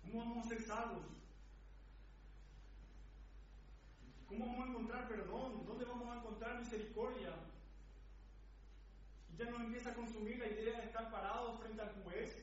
¿Cómo 0.03 0.19
vamos 0.21 0.47
a 0.47 0.49
ser 0.49 0.63
salvos? 0.63 1.20
¿Cómo 4.31 4.47
vamos 4.47 4.65
a 4.65 4.71
encontrar 4.71 5.09
perdón? 5.09 5.67
¿Dónde 5.67 5.85
vamos 5.85 6.09
a 6.09 6.19
encontrar 6.19 6.61
misericordia? 6.61 7.35
Y 9.29 9.37
ya 9.37 9.51
nos 9.51 9.61
empieza 9.63 9.91
a 9.91 9.95
consumir 9.95 10.39
la 10.39 10.47
idea 10.47 10.79
de 10.79 10.87
estar 10.87 11.11
parados 11.11 11.59
frente 11.59 11.83
al 11.83 11.93
juez, 12.05 12.37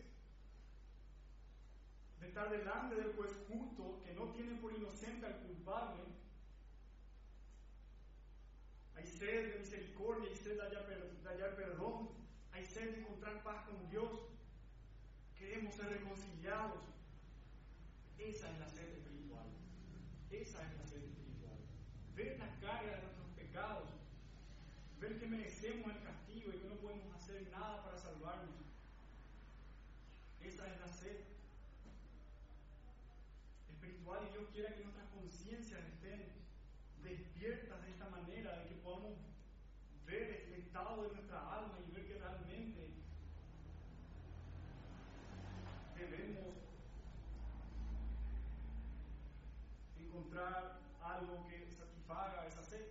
de 2.20 2.27
estar 2.27 2.50
delante 2.50 2.96
del 2.96 3.13
juez 3.13 3.32
justo 3.48 4.01
que 4.03 4.13
no 4.13 4.25
tiene 4.34 4.60
por 4.60 4.74
inocente 4.74 5.27
al 5.27 5.38
culpable. 5.38 6.03
Hay 8.98 9.08
sed 9.08 9.53
de 9.53 9.60
misericordia, 9.60 10.29
hay 10.29 10.36
sed 10.36 10.56
de 10.56 10.63
hallar, 10.63 10.88
de 10.88 11.29
hallar 11.29 11.56
perdón, 11.56 12.10
hay 12.51 12.65
sed 12.65 12.91
de 12.91 13.00
encontrar 13.00 13.41
paz 13.44 13.65
con 13.65 13.89
Dios. 13.89 14.12
Queremos 15.39 15.74
ser 15.74 15.88
reconciliados. 15.88 16.84
Esa 18.17 18.51
es 18.51 18.60
la 18.60 18.67
sed 18.67 18.89
espiritual. 18.89 19.48
Esa 20.29 20.67
es 20.67 20.77
la 20.77 20.86
sed 20.86 20.98
espiritual. 20.98 21.26
Ver 22.18 22.40
la 22.40 22.50
carga 22.60 22.96
de 22.96 23.02
nuestros 23.04 23.28
pecados. 23.38 23.90
Ver 25.00 25.20
que 25.20 25.28
merecemos 25.28 25.96
el 25.96 26.02
castigo 26.02 26.52
y 26.52 26.58
que 26.58 26.68
no 26.68 26.76
podemos 26.78 27.16
hacer 27.16 27.48
nada 27.52 27.84
para 27.84 27.96
salvarnos. 27.96 28.56
Esa 30.42 30.66
es 30.68 30.80
la 30.80 30.88
sed 30.88 31.18
espiritual 33.70 34.28
y 34.28 34.34
Dios 34.34 34.50
quiera 34.52 34.74
que 34.74 34.84
nuestras 34.84 35.08
conciencias 35.10 35.80
estén 35.94 36.26
despiertas 37.04 37.84
de 37.84 37.92
esta 37.92 38.10
manera, 38.10 38.58
de 38.58 38.70
que 38.70 38.76
podamos 38.76 39.18
ver 40.08 40.48
el 40.48 40.54
estado 40.56 41.04
de 41.04 41.14
nuestra 41.14 41.40
alma 41.54 41.78
y 41.88 41.92
ver 41.92 42.08
que 42.08 42.18
realmente 42.18 42.90
debemos 45.96 46.56
encontrar 50.00 50.80
algo 51.02 51.48
que 51.48 51.70
satisfaga 51.72 52.46
esa 52.48 52.64
sed. 52.64 52.86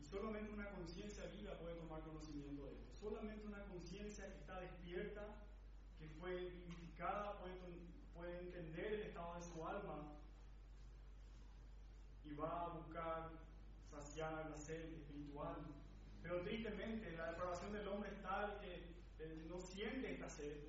Y 0.00 0.04
solamente 0.04 0.52
una 0.52 0.70
conciencia 0.70 1.26
viva 1.26 1.58
puede 1.58 1.76
tomar 1.76 2.02
conocimiento 2.02 2.66
de 2.66 2.72
esto. 2.72 2.92
Solamente 3.00 3.46
una 3.46 3.64
conciencia 3.64 4.26
que 4.26 4.38
está 4.38 4.60
despierta, 4.60 5.22
que 5.98 6.08
fue 6.08 6.50
vivificada, 6.50 7.38
puede, 7.38 7.54
puede 8.14 8.38
entender 8.40 8.94
el 8.94 9.02
estado 9.02 9.34
de 9.36 9.42
su 9.42 9.66
alma 9.66 10.18
y 12.24 12.27
va 12.40 12.66
a 12.66 12.68
buscar 12.68 13.30
saciar 13.90 14.50
la 14.50 14.58
sed 14.58 14.92
espiritual. 14.94 15.56
Pero 16.22 16.42
tristemente 16.42 17.16
la 17.16 17.32
depravación 17.32 17.72
del 17.72 17.88
hombre 17.88 18.10
es 18.10 18.22
tal 18.22 18.58
que 18.60 18.74
él 19.18 19.48
no 19.48 19.60
siente 19.60 20.12
esta 20.12 20.28
sed. 20.28 20.68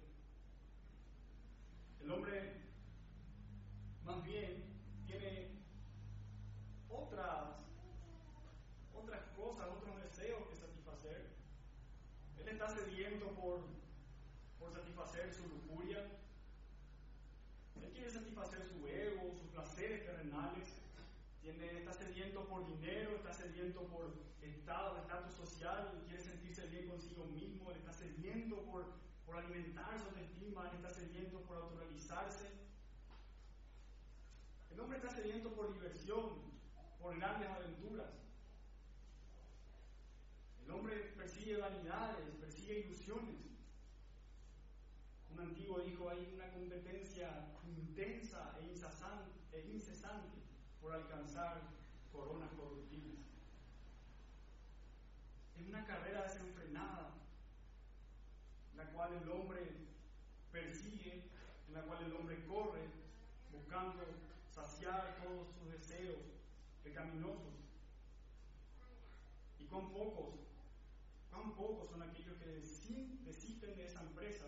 El 2.02 2.12
hombre 2.12 2.62
más 4.04 4.24
bien 4.24 4.64
tiene 5.06 5.64
otras, 6.90 7.66
otras 8.94 9.22
cosas, 9.36 9.68
otros 9.68 10.02
deseos 10.02 10.48
que 10.48 10.56
satisfacer. 10.56 11.30
Él 12.40 12.48
está 12.48 12.70
sediento 12.70 13.28
por, 13.36 13.66
por 14.58 14.72
satisfacer 14.72 14.90
satisfacer 15.00 15.34
su 15.34 15.48
lujuria, 15.48 16.06
él 17.82 17.92
quiere 17.94 18.12
satisfacer 18.12 18.66
su 18.66 18.86
ego, 18.88 19.34
sus 19.34 19.48
placeres 19.52 20.06
terrenales, 20.06 20.68
tiene, 21.42 21.80
está 21.80 21.94
sediento 21.94 22.46
por 22.60 22.68
dinero, 22.68 23.16
está 23.16 23.34
sediento 23.34 23.88
por 23.88 24.12
estado, 24.42 24.98
estatus 24.98 25.34
social, 25.34 26.04
quiere 26.06 26.22
sentirse 26.22 26.68
bien 26.68 26.90
consigo 26.90 27.24
mismo, 27.26 27.72
está 27.72 27.94
sediento 27.94 28.58
por, 28.66 28.84
por 29.26 29.38
alimentar 29.38 29.98
su 29.98 30.08
autoestima, 30.08 30.70
está 30.76 30.90
sediento 30.90 31.40
por 31.44 31.58
autorrealizarse. 31.58 32.52
El 34.72 34.80
hombre 34.80 34.98
está 34.98 35.10
sediento 35.10 35.54
por 35.54 35.74
diversión, 35.74 36.42
por 37.00 37.16
grandes 37.16 37.50
aventuras. 37.50 38.12
El 40.66 40.72
hombre 40.72 40.96
persigue 41.16 41.58
vanidades, 41.58 42.36
persigue 42.42 42.82
ilusiones. 42.82 43.40
Un 45.32 45.40
antiguo 45.40 45.80
dijo, 45.80 46.10
hay 46.10 46.34
una 46.36 46.52
competencia 46.52 47.56
intensa 47.66 48.54
e 48.60 49.62
incesante 49.72 50.40
por 50.82 50.92
alcanzar 50.92 51.79
coronas 52.20 52.52
corruptibles. 52.52 53.20
Es 55.58 55.68
una 55.68 55.86
carrera 55.86 56.24
desenfrenada, 56.24 57.12
la 58.76 58.86
cual 58.92 59.14
el 59.14 59.30
hombre 59.30 59.62
persigue, 60.52 61.30
en 61.68 61.74
la 61.74 61.82
cual 61.84 62.04
el 62.04 62.14
hombre 62.14 62.46
corre, 62.46 62.82
buscando 63.52 64.04
saciar 64.54 65.18
todos 65.24 65.48
sus 65.56 65.72
deseos 65.72 66.20
pecaminosos. 66.84 67.54
Y 69.60 69.66
con 69.66 69.92
pocos, 69.92 70.36
cuán 71.30 71.56
pocos 71.56 71.90
son 71.90 72.02
aquellos 72.02 72.38
que 72.38 72.48
desisten 73.26 73.76
de 73.76 73.86
esa 73.86 74.02
empresa, 74.02 74.46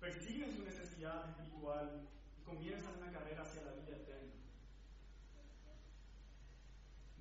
persiguen 0.00 0.54
su 0.54 0.62
necesidad 0.62 1.30
espiritual 1.30 2.08
y 2.38 2.42
comienzan 2.42 2.96
una 2.98 3.12
carrera 3.12 3.42
hacia 3.42 3.62
la 3.62 3.72
vida 3.72 3.96
eterna. 3.96 4.43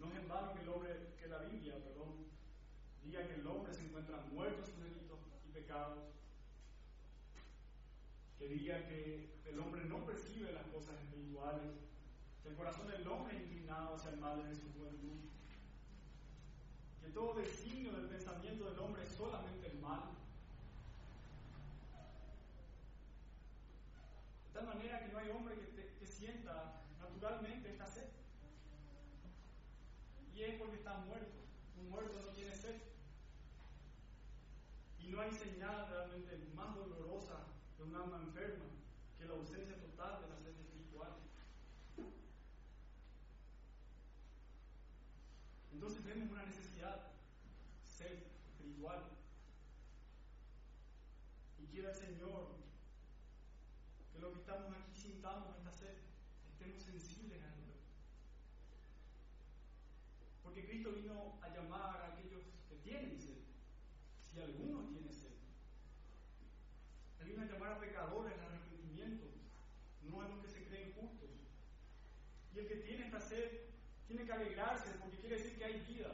No 0.04 0.10
es 0.12 0.20
en 0.20 0.28
vano 0.28 0.54
que, 0.54 0.62
el 0.62 0.70
hombre, 0.70 1.16
que 1.18 1.28
la 1.28 1.40
Biblia 1.40 1.76
diga 3.04 3.28
que 3.28 3.36
el 3.36 3.48
hombre 3.48 3.74
se 3.74 3.86
encuentra 3.86 4.18
muerto 4.32 4.60
en 4.60 4.66
sus 4.66 4.84
delitos 4.84 5.20
y 5.48 5.52
pecados, 5.52 6.00
que 8.40 8.48
diga 8.48 8.86
que 8.88 9.30
el 9.46 9.60
hombre 9.60 9.86
no 9.86 10.06
percibe 10.06 10.52
las 10.52 10.66
cosas 10.68 11.00
espirituales, 11.00 11.72
que 12.42 12.50
el 12.50 12.56
corazón 12.56 12.88
del 12.88 13.08
hombre 13.08 13.38
es 13.38 13.44
inclinado 13.44 13.96
hacia 13.96 14.12
el 14.12 14.18
mal 14.18 14.44
de 14.44 14.56
su 14.56 14.72
juventud, 14.74 15.20
que 17.02 17.10
todo 17.10 17.36
designio 17.36 17.94
del 17.94 18.08
pensamiento 18.08 18.70
del 18.70 18.80
hombre 18.80 19.04
es 19.04 19.10
solamente 19.10 19.68
el 19.68 19.80
mal. 19.80 20.10
De 24.48 24.60
tal 24.60 24.68
manera 24.68 25.00
que 25.00 25.12
no 25.14 25.20
hay 25.20 25.30
hombre 25.30 25.56
que, 25.56 25.96
que 26.00 26.08
sienta 26.08 26.82
naturalmente 27.00 27.70
esta 27.70 27.88
sed. 27.88 28.13
Porque 30.52 30.76
está 30.76 30.98
muerto. 31.08 31.40
Un 31.78 31.90
muerto 31.90 32.22
no 32.22 32.34
tiene 32.34 32.54
sed. 32.54 32.82
Y 35.00 35.08
no 35.08 35.22
hay 35.22 35.32
señal 35.32 35.88
realmente 35.90 36.38
más 36.54 36.76
dolorosa 36.76 37.48
de 37.78 37.84
un 37.84 37.96
alma 37.96 38.18
enferma 38.18 38.66
que 39.18 39.26
la 39.26 39.36
ausencia 39.36 39.80
total 39.80 40.22
de 40.22 40.28
la 40.28 40.38
sed 40.38 40.60
espiritual. 40.60 41.14
Entonces 45.72 46.04
vemos 46.04 46.30
una 46.30 46.46
necesidad, 46.46 47.12
sed 47.86 48.24
espiritual. 48.46 49.02
Y 51.58 51.68
quiere 51.68 51.90
el 51.90 51.96
Señor 51.96 52.56
que 54.12 54.20
lo 54.20 54.34
que 54.34 54.40
estamos 54.40 54.74
aquí 54.76 54.94
sintamos 54.94 55.56
esta 55.58 55.72
sed, 55.72 55.96
estemos 56.52 56.84
sensibles 56.84 57.42
a 57.42 57.48
Él. 57.48 57.64
Porque 60.44 60.62
Cristo 60.84 61.00
vino 61.00 61.40
a 61.42 61.48
llamar 61.48 62.02
a 62.02 62.08
aquellos 62.08 62.44
que 62.68 62.76
tienen 62.84 63.18
sed, 63.18 63.40
si 64.20 64.42
alguno 64.42 64.90
tiene 64.90 65.10
sed. 65.14 65.32
Él 67.22 67.28
vino 67.30 67.42
a 67.42 67.46
llamar 67.46 67.72
a 67.72 67.80
pecadores 67.80 68.34
al 68.34 68.48
arrepentimiento, 68.48 69.28
no 70.02 70.22
a 70.22 70.28
los 70.28 70.40
que 70.42 70.50
se 70.50 70.66
creen 70.66 70.92
justos. 70.92 71.30
Y 72.54 72.60
el 72.60 72.68
que 72.68 72.76
tiene 72.76 73.06
esta 73.06 73.22
sed 73.22 73.62
tiene 74.08 74.26
que 74.26 74.34
alegrarse 74.34 74.90
porque 75.00 75.20
quiere 75.20 75.38
decir 75.38 75.58
que 75.58 75.64
hay 75.64 75.80
vida. 75.88 76.12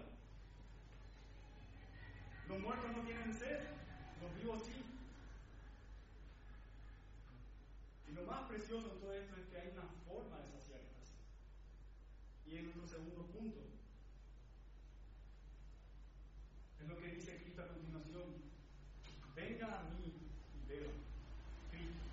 Los 2.47 2.59
muertos 2.59 2.95
no 2.95 3.01
tienen 3.01 3.33
sed, 3.33 3.61
los 4.21 4.35
vivos 4.35 4.61
sí. 4.67 4.85
Y 8.07 8.11
lo 8.11 8.21
más 8.21 8.47
precioso 8.47 8.93
en 8.93 8.99
todo 8.99 9.13
esto 9.13 9.35
es 9.35 9.47
que 9.47 9.57
hay 9.57 9.69
una 9.69 9.87
forma 10.07 10.37
de 10.37 10.47
saciar 10.51 10.79
esta 10.81 11.01
sed. 11.01 11.25
Y 12.45 12.57
es 12.57 12.63
nuestro 12.65 12.85
segundo 12.85 13.25
punto. 13.33 13.69
Es 16.81 16.87
lo 16.87 16.97
que 16.97 17.07
dice 17.07 17.37
Cristo 17.43 17.61
a 17.61 17.67
continuación. 17.67 18.23
Venga 19.35 19.79
a 19.79 19.83
mí 19.83 20.13
y 20.55 20.69
veo. 20.69 20.89
Cristo. 21.71 22.03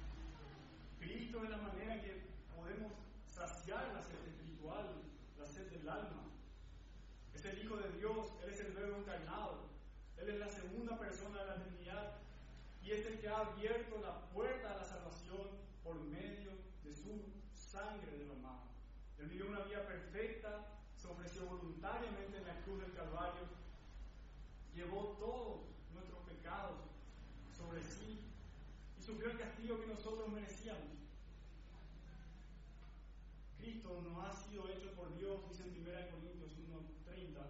Cristo 0.99 1.45
es 1.45 1.51
la 1.51 1.59
manera 1.59 1.95
en 1.95 2.01
que 2.03 2.23
podemos 2.55 2.93
saciar 3.27 3.93
la 3.95 4.03
sed 4.03 4.27
espiritual, 4.27 5.03
la 5.39 5.47
sed 5.47 5.71
del 5.71 5.89
alma. 5.89 6.25
Es 7.33 7.45
el 7.45 7.63
Hijo 7.63 7.77
de 7.77 7.93
Dios, 7.93 8.33
Él 8.43 8.51
es 8.51 8.61
el 8.61 8.73
Verbo 8.73 8.99
encarnado, 8.99 9.69
Él 10.19 10.31
es 10.31 10.39
la 10.41 10.49
segunda 10.49 10.99
persona 10.99 11.43
de 11.43 11.47
la 11.47 11.63
Trinidad 11.63 12.17
y 12.83 12.91
es 12.91 13.07
el 13.07 13.21
que 13.21 13.29
ha 13.29 13.39
abierto 13.39 14.01
la 14.01 14.21
puerta 14.31 14.73
a 14.73 14.79
la 14.79 14.85
salvación 14.85 15.47
por 15.85 16.01
medio 16.01 16.51
de 16.83 16.93
su 16.93 17.23
sangre 17.55 18.19
derramada. 18.19 18.65
Él 19.19 19.29
vivió 19.29 19.49
una 19.49 19.65
vida 19.65 19.87
perfecta, 19.87 20.67
se 20.97 21.09
ofreció 21.09 21.47
voluntariamente 21.47 22.39
en 22.39 22.47
la 22.47 22.61
cruz 22.63 22.81
del 22.81 22.95
Calvario 22.95 23.67
llevó 24.77 25.17
todos 25.19 25.63
nuestros 25.95 26.21
pecados 26.25 26.77
sobre 27.57 27.83
sí 27.83 28.21
y 28.99 29.03
sufrió 29.03 29.31
el 29.31 29.39
castigo 29.39 29.81
que 29.81 29.87
nosotros 29.87 30.29
merecíamos. 30.29 30.93
Cristo 33.57 34.03
no 34.03 34.21
ha 34.21 34.33
sido 34.33 34.69
hecho 34.69 34.93
por 34.95 35.17
Dios, 35.17 35.49
dice 35.49 35.65
en 35.65 35.71
1 35.71 36.11
Corintios 36.11 36.53
1:30, 36.59 37.41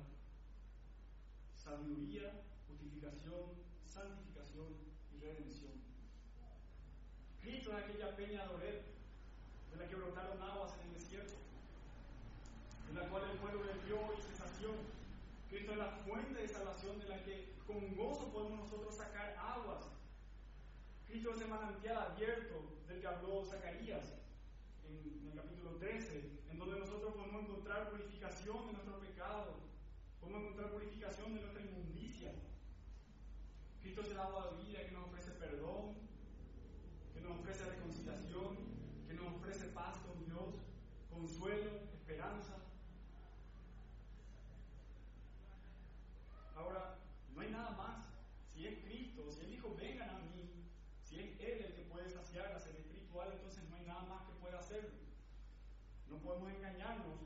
sabiduría, 1.53 2.45
justificación, 2.69 3.51
santificación 3.85 4.77
y 5.13 5.19
redención. 5.19 5.73
Cristo 7.41 7.77
es 7.77 7.85
aquella 7.85 8.17
peña 8.17 8.47
de 8.47 8.85
de 9.71 9.77
la 9.77 9.89
que 9.89 9.97
brotaron 9.97 10.41
aguas 10.41 10.73
en 10.85 10.86
en 12.97 13.03
la 13.03 13.09
cual 13.11 13.25
el 13.31 13.39
pueblo 13.39 13.61
bebió 13.61 13.99
y 14.17 14.23
cesación 14.23 14.73
Cristo 15.51 15.73
es 15.73 15.79
la 15.79 15.91
fuente 16.05 16.41
de 16.41 16.49
salvación 16.49 16.99
de 16.99 17.09
la 17.09 17.23
que 17.23 17.55
con 17.67 17.95
gozo 17.95 18.33
podemos 18.33 18.61
nosotros 18.61 18.97
sacar 18.97 19.37
aguas. 19.39 19.85
Cristo 21.07 21.35
es 21.35 21.41
el 21.43 21.49
manantial 21.49 21.97
abierto 21.99 22.55
del 22.89 23.01
que 23.01 23.07
habló 23.07 23.45
Zacarías 23.45 24.15
en, 24.89 25.29
el 25.29 25.37
capítulo 25.37 25.77
13, 25.77 26.31
en 26.51 26.59
donde 26.59 26.81
nosotros 26.81 27.15
podemos 27.15 27.43
encontrar 27.43 27.91
purificación 27.91 28.67
de 28.67 28.73
nuestro 28.73 28.99
pecado, 28.99 29.61
podemos 30.21 30.43
encontrar 30.43 30.73
purificación 30.73 31.35
de 31.35 31.41
nuestra 31.43 31.63
inmundicia. 31.63 32.33
Cristo 33.83 34.01
es 34.01 34.11
el 34.11 34.19
agua 34.19 34.51
de 34.51 34.65
vida 34.65 34.85
que 34.85 34.93
nos 34.93 35.05
ofrece 35.05 35.33
perdón, 35.33 35.95
que 37.13 37.21
nos 37.21 37.39
ofrece 37.39 37.65
reconciliación, 37.67 38.57
que 39.07 39.15
nos 39.15 39.35
ofrece 39.35 39.67
paz 39.69 39.99
con 39.99 40.25
Dios, 40.25 40.55
consuelo, 41.11 41.71
esperanza. 41.95 42.66
Ahora, 46.67 46.99
no 47.33 47.41
hay 47.43 47.51
nada 47.51 47.71
más. 47.73 48.05
Si 48.53 48.67
es 48.67 48.83
Cristo, 48.83 49.31
si 49.31 49.45
Él 49.45 49.51
dijo, 49.51 49.77
vengan 49.77 50.11
a 50.11 50.19
mí, 50.19 50.65
si 51.05 51.21
es 51.21 51.41
Él 51.41 51.65
el 51.65 51.75
que 51.75 51.83
puede 51.83 52.09
saciar 52.09 52.51
la 52.51 52.59
sed 52.59 52.75
espiritual, 52.75 53.31
entonces 53.33 53.69
no 53.71 53.77
hay 53.77 53.85
nada 53.85 54.03
más 54.03 54.27
que 54.27 54.33
pueda 54.41 54.59
hacer. 54.59 54.91
No 56.09 56.19
podemos 56.19 56.51
engañarnos. 56.51 57.21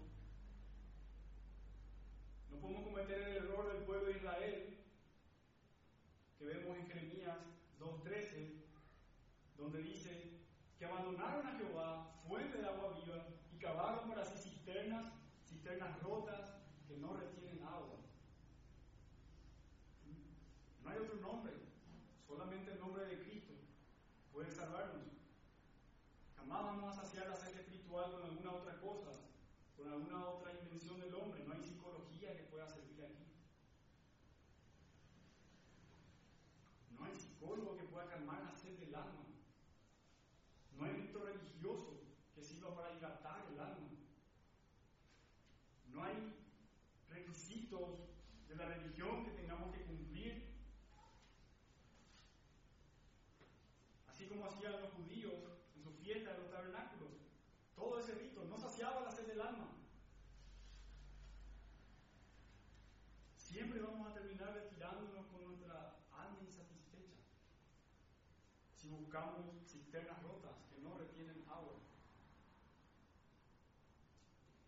No 2.51 2.59
podemos 2.59 2.85
cometer 2.85 3.19
el 3.19 3.37
error 3.37 3.73
del 3.73 3.83
pueblo 3.85 4.09
de 4.09 4.19
Israel, 4.19 4.79
que 6.39 6.45
vemos 6.45 6.77
en 6.77 6.87
Jeremías 6.89 7.39
2.13, 7.79 8.61
donde 9.57 9.83
dice 9.83 10.41
que 10.79 10.85
abandonaron 10.85 11.47
a 11.47 11.57
Jehová, 11.57 12.21
fuente 12.29 12.59
de 12.59 12.69
agua 12.69 12.99
viva, 13.03 13.27
y 13.55 13.59
cavaron 13.59 14.07
para 14.11 14.25
sí 14.27 14.51
cisternas, 14.51 15.07
cisternas 15.47 15.99
rotas 16.03 16.59
que 16.87 16.99
no 16.99 17.15
retienen 17.15 17.63
agua. 17.63 18.01
No 20.83 20.90
otro 21.03 21.17
nombre, 21.17 21.53
solamente 22.27 22.73
el 22.73 22.81
nombre 22.81 23.05
de 23.07 23.23
Cristo 23.23 23.55
puede 24.33 24.51
salvarnos. 24.51 25.07
Jamás 26.37 26.65
vamos 26.65 26.99
a 26.99 27.03
saciar 27.03 27.29
la 27.29 27.37
sed 27.37 27.59
espiritual 27.59 28.13
con 28.13 28.25
alguna 28.25 28.53
otra 28.53 28.81
cosa, 28.81 29.11
con 29.77 29.89
alguna 29.89 30.29
otra 30.29 30.53
invención 30.53 31.01
del 31.01 31.15
hombre. 31.15 31.45
No 31.45 31.55
hay 31.55 31.63
psicología 31.63 32.37
que 32.37 32.45
pueda 32.45 32.69
servir 32.69 33.05
aquí. 33.05 33.27
No 36.91 37.05
hay 37.05 37.15
psicólogo 37.15 37.77
que 37.77 37.85
pueda 37.85 38.09
calmar 38.09 38.43
la 38.43 38.55
sed 38.55 38.79
del 38.79 38.91
requisitos 47.31 48.01
de 48.49 48.57
la 48.57 48.67
religión 48.67 49.25
que 49.25 49.31
tengamos 49.33 49.75
que 49.75 49.85
cumplir. 49.85 50.51
Así 54.09 54.27
como 54.27 54.47
hacían 54.47 54.81
los 54.81 54.93
judíos 54.93 55.35
en 55.77 55.83
su 55.83 55.93
fiesta 55.93 56.33
de 56.33 56.39
los 56.39 56.51
tabernáculos. 56.51 57.13
Todo 57.77 57.99
ese 58.01 58.15
rito 58.15 58.45
no 58.45 58.59
saciaba 58.59 59.03
la 59.03 59.11
sed 59.11 59.27
del 59.27 59.41
alma. 59.41 59.69
Siempre 63.37 63.81
vamos 63.81 64.09
a 64.09 64.15
terminar 64.15 64.53
retirándonos 64.55 65.27
con 65.27 65.45
nuestra 65.45 65.97
alma 66.13 66.39
insatisfecha 66.41 66.71
buscamos 69.11 69.43
cisternas 69.67 70.23
rotas 70.23 70.55
que 70.71 70.81
no 70.81 70.97
retienen 70.97 71.43
agua. 71.51 71.75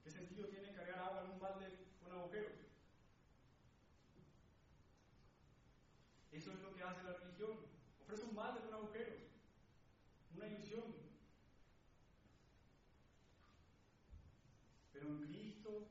¿Qué 0.03 0.11
sentido 0.11 0.49
tiene 0.49 0.75
cargar 0.75 0.99
agua 0.99 1.23
en 1.23 1.31
un 1.31 1.39
balde 1.39 1.67
con 2.03 2.13
agujeros? 2.13 2.51
Eso 6.33 6.51
es 6.51 6.59
lo 6.59 6.75
que 6.75 6.83
hace 6.83 7.05
la 7.05 7.13
religión. 7.13 7.53
Ofrece 8.01 8.25
un 8.25 8.35
balde 8.35 8.63
con 8.63 8.75
agujeros, 8.75 9.21
una 10.35 10.49
ilusión. 10.49 10.93
Pero 14.93 15.07
en 15.07 15.23
Cristo, 15.29 15.87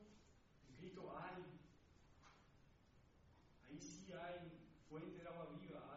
en 0.68 0.76
Cristo 0.76 1.16
hay, 1.16 1.42
ahí 3.66 3.80
sí 3.80 4.12
hay 4.12 4.52
fuente 4.90 5.22
de 5.22 5.28
agua 5.28 5.48
viva. 5.58 5.91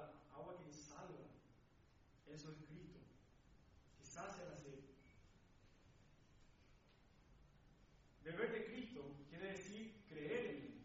Eso 2.35 2.51
es 2.51 2.57
Cristo, 2.67 2.99
que 3.97 4.05
sacia 4.05 4.43
la. 4.43 4.55
Beber 8.25 8.51
de 8.51 8.65
Cristo 8.65 9.01
quiere 9.29 9.51
decir 9.51 10.03
creer 10.09 10.45
en 10.47 10.55
Él. 10.63 10.81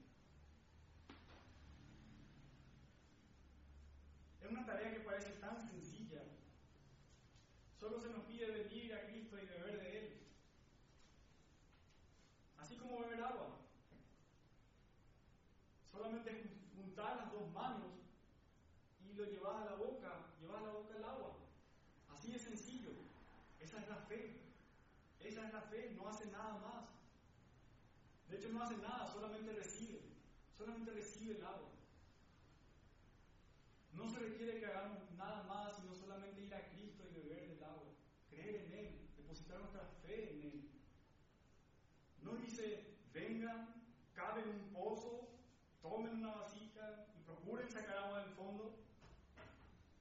Es 4.43 4.51
una 4.51 4.67
tarea 4.67 4.93
que 4.93 5.01
parece 5.01 5.31
tan 5.41 5.59
sencilla. 5.59 6.23
Solo 7.79 7.99
se 7.99 8.11
nos 8.11 8.25
pide 8.25 8.51
venir 8.51 8.95
a 8.95 9.07
Cristo 9.07 9.39
y 9.39 9.47
beber 9.47 9.81
de 9.81 9.99
Él. 9.99 10.21
Así 12.59 12.77
como 12.77 13.01
beber 13.01 13.23
agua. 13.23 13.57
Solamente 15.91 16.45
juntar 16.77 17.17
las 17.17 17.33
dos 17.33 17.51
manos 17.53 17.91
y 19.03 19.15
lo 19.15 19.25
llevas 19.25 19.63
a 19.63 19.65
la 19.65 19.75
boca, 19.77 20.27
llevas 20.43 20.59
a 20.59 20.67
la 20.67 20.73
boca 20.73 20.95
el 20.95 21.05
agua. 21.05 21.37
Así 22.11 22.33
de 22.33 22.39
sencillo. 22.39 22.91
Esa 23.61 23.81
es 23.81 23.89
la 23.89 24.00
fe. 24.11 24.21
Esa 25.21 25.47
es 25.47 25.53
la 25.53 25.63
fe, 25.63 25.95
no 25.97 26.09
hace 26.09 26.27
nada 26.31 26.59
más. 26.59 26.85
De 28.29 28.37
hecho, 28.37 28.49
no 28.51 28.63
hace 28.63 28.77
nada, 28.79 29.07
solamente 29.13 29.53
recibe. 29.53 30.01
Solamente 30.59 30.91
recibe 30.91 31.37
el 31.37 31.45
agua. 31.45 31.71
No 33.93 34.09
se 34.09 34.19
requiere 34.19 34.59
que 34.59 34.67
hagamos 34.67 34.99
nada 35.17 35.43
más, 35.45 35.77
sino 35.77 35.95
solamente 35.95 36.43
ir 36.43 36.55
a 36.55 36.69
Cristo 36.71 37.05
y 37.09 37.15
beber 37.15 37.49
del 37.49 37.65
agua. 37.65 37.93
Creer 38.31 38.67
en 38.67 38.73
Él, 38.73 39.09
depositar 39.17 39.59
nuestra 39.61 39.85
fe 40.03 40.33
en 40.33 40.43
Él. 40.43 40.71
No 42.23 42.37
dice, 42.37 42.97
vengan, 43.13 43.75
caben 44.15 44.49
un 44.49 44.73
pozo, 44.73 45.29
tomen 45.83 46.15
una 46.15 46.35
vasija 46.35 47.07
y 47.19 47.23
procuren 47.25 47.71
sacar 47.71 47.97
agua 47.99 48.25
del 48.25 48.35
fondo. 48.35 48.75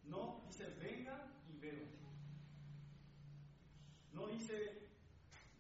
No, 0.04 0.43
dice, 0.48 0.67
vengan 0.80 1.34
y 1.48 1.58
beban. 1.58 2.00
No 4.13 4.28
dice, 4.39 4.88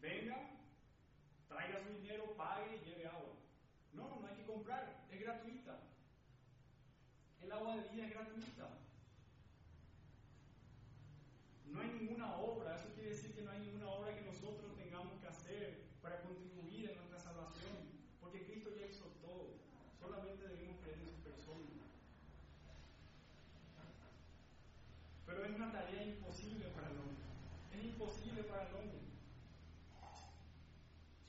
vengan, 0.01 0.55
traiga 1.47 1.83
su 1.83 1.93
dinero, 2.01 2.33
pague 2.37 2.77
y 2.77 2.85
lleve 2.85 3.07
agua. 3.07 3.35
No, 3.93 4.19
no 4.21 4.27
hay 4.27 4.35
que 4.35 4.45
comprar, 4.45 5.05
es 5.11 5.19
gratuita. 5.19 5.79
El 7.41 7.51
agua 7.51 7.75
de 7.75 7.89
vida 7.89 8.05
es 8.05 8.11
gratuita. 8.11 8.69
No 11.65 11.81
hay 11.81 11.89
ninguna 11.89 12.35
obra, 12.37 12.79
eso 12.79 12.93
quiere 12.95 13.11
decir 13.11 13.35
que 13.35 13.41
no 13.41 13.51
hay 13.51 13.59
ninguna 13.59 13.89
obra 13.89 14.15
que 14.15 14.21
nosotros 14.21 14.75
tengamos 14.75 15.19
que 15.19 15.27
hacer 15.27 15.83
para 16.01 16.21
contribuir 16.21 16.89
en 16.89 16.95
nuestra 16.95 17.19
salvación, 17.19 17.77
porque 18.19 18.45
Cristo 18.45 18.71
ya 18.75 18.87
hizo 18.87 19.05
todo, 19.21 19.59
solamente 19.99 20.47
debemos 20.47 20.79
creer 20.81 20.99
en 20.99 21.05
su 21.05 21.21
persona. 21.21 21.67
Pero 25.25 25.45
es 25.45 25.55
una 25.55 25.71
tarea 25.71 26.03
imposible 26.03 26.65
para 26.69 26.89
el 26.89 26.97
hombre, 26.97 27.29
es 27.71 27.85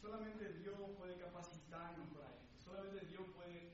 Solamente 0.00 0.52
Dios 0.54 0.76
puede 0.98 1.16
capacitarnos 1.18 2.08
para 2.08 2.30
esto. 2.34 2.58
Solamente 2.64 3.06
Dios 3.06 3.22
puede 3.34 3.70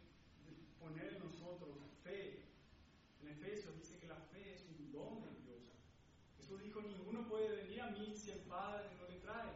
poner 0.79 1.15
en 1.15 1.25
nosotros 1.25 1.77
fe. 2.03 2.43
En 3.23 3.29
Efesios 3.29 3.75
dice 3.77 3.99
que 3.99 4.09
la 4.09 4.17
fe 4.17 4.55
es 4.55 4.67
un 4.67 4.93
don 4.93 5.23
de 5.23 5.31
Dios. 5.43 5.63
Jesús 6.37 6.63
dijo, 6.63 6.81
ninguno 6.83 7.27
puede 7.29 7.63
venir 7.63 7.81
a 7.81 7.91
mí 7.91 8.15
si 8.15 8.31
el 8.31 8.41
Padre 8.41 8.89
no 8.99 9.09
le 9.09 9.21
trae. 9.21 9.53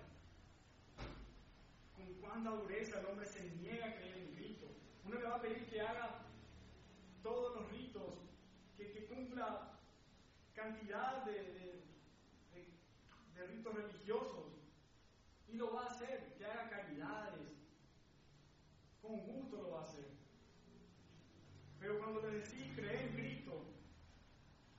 Con 1.96 2.14
cuánta 2.20 2.50
dureza 2.50 3.00
el 3.00 3.06
hombre 3.06 3.26
se 3.26 3.42
niega 3.56 3.86
a 3.86 3.94
creer 3.96 4.18
en 4.18 4.34
Cristo. 4.34 4.66
Uno 5.04 5.18
le 5.18 5.26
va 5.26 5.36
a 5.36 5.42
pedir 5.42 5.66
que 5.68 5.80
haga 5.80 6.22
todos 7.22 7.56
los 7.56 7.70
ritos, 7.70 8.14
que, 8.76 9.06
cumpla 9.06 9.78
cantidad 10.54 11.24
de, 11.24 11.79
religiosos, 13.82 14.46
y 15.48 15.56
lo 15.56 15.72
va 15.74 15.84
a 15.84 15.86
hacer, 15.86 16.34
que 16.36 16.44
haga 16.44 16.70
caridades. 16.70 17.48
Con 19.02 19.20
gusto 19.20 19.56
lo 19.62 19.70
va 19.72 19.80
a 19.80 19.82
hacer. 19.82 20.10
Pero 21.80 21.98
cuando 21.98 22.20
le 22.20 22.38
decís 22.38 22.72
creer 22.76 23.08
en 23.08 23.14
Cristo, 23.14 23.64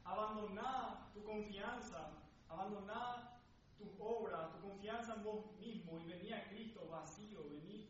abandoná 0.03 1.09
tu 1.13 1.23
confianza, 1.23 2.11
abandoná 2.47 3.39
tu 3.77 4.03
obra, 4.03 4.51
tu 4.51 4.61
confianza 4.67 5.15
en 5.15 5.23
vos 5.23 5.45
mismo 5.59 5.99
y 5.99 6.05
vení 6.05 6.33
a 6.33 6.47
Cristo 6.49 6.87
vacío, 6.89 7.43
vení 7.49 7.89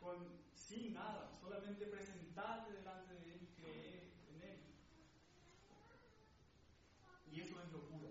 con, 0.00 0.28
sin 0.54 0.92
nada, 0.92 1.30
solamente 1.40 1.86
presentarte 1.86 2.72
delante 2.72 3.14
de 3.14 3.32
Él 3.32 3.42
y 3.42 3.60
creer 3.60 4.12
en 4.28 4.42
Él. 4.42 4.58
Y 7.32 7.40
eso 7.40 7.60
es 7.62 7.72
locura, 7.72 8.10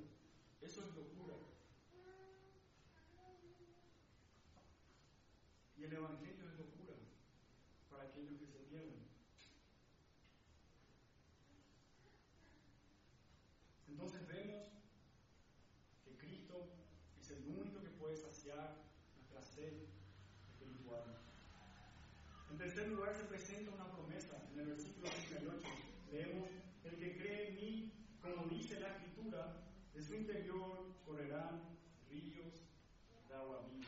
eso 0.62 0.82
es 0.82 0.96
locura. 0.96 1.36
Y 5.78 5.84
el 5.84 5.94
Evangelio 5.94 6.50
es 6.50 6.58
locura 6.58 6.96
para 7.92 8.04
aquellos 8.04 8.40
que 8.40 8.48
se 8.48 8.60
pierden. 8.60 9.04
Entonces 13.90 14.28
vemos 14.28 14.68
que 16.04 16.16
Cristo 16.18 16.70
es 17.24 17.32
el 17.32 17.48
único 17.48 17.82
que 17.82 17.90
puede 17.92 18.18
saciar 18.18 18.76
nuestra 19.16 19.42
sed 19.46 19.74
espiritual. 20.46 21.04
En 22.52 22.58
tercer 22.58 22.90
lugar 22.90 23.16
se 23.16 23.24
presenta 23.24 23.72
una 23.72 23.90
promesa. 23.92 24.36
En 24.52 24.60
el 24.60 24.68
versículo 24.68 25.10
38 25.10 25.68
leemos, 26.12 26.50
el 26.84 26.96
que 26.98 27.18
cree 27.18 27.50
en 27.50 27.56
mí, 27.56 27.94
como 28.22 28.48
dice 28.48 28.78
la 28.82 28.90
escritura, 28.90 29.56
de 29.94 30.02
su 30.02 30.16
interior 30.16 30.94
correrán 31.06 31.62
ríos 32.10 32.54
de 33.30 33.36
agua 33.36 33.66
viva. 33.72 33.88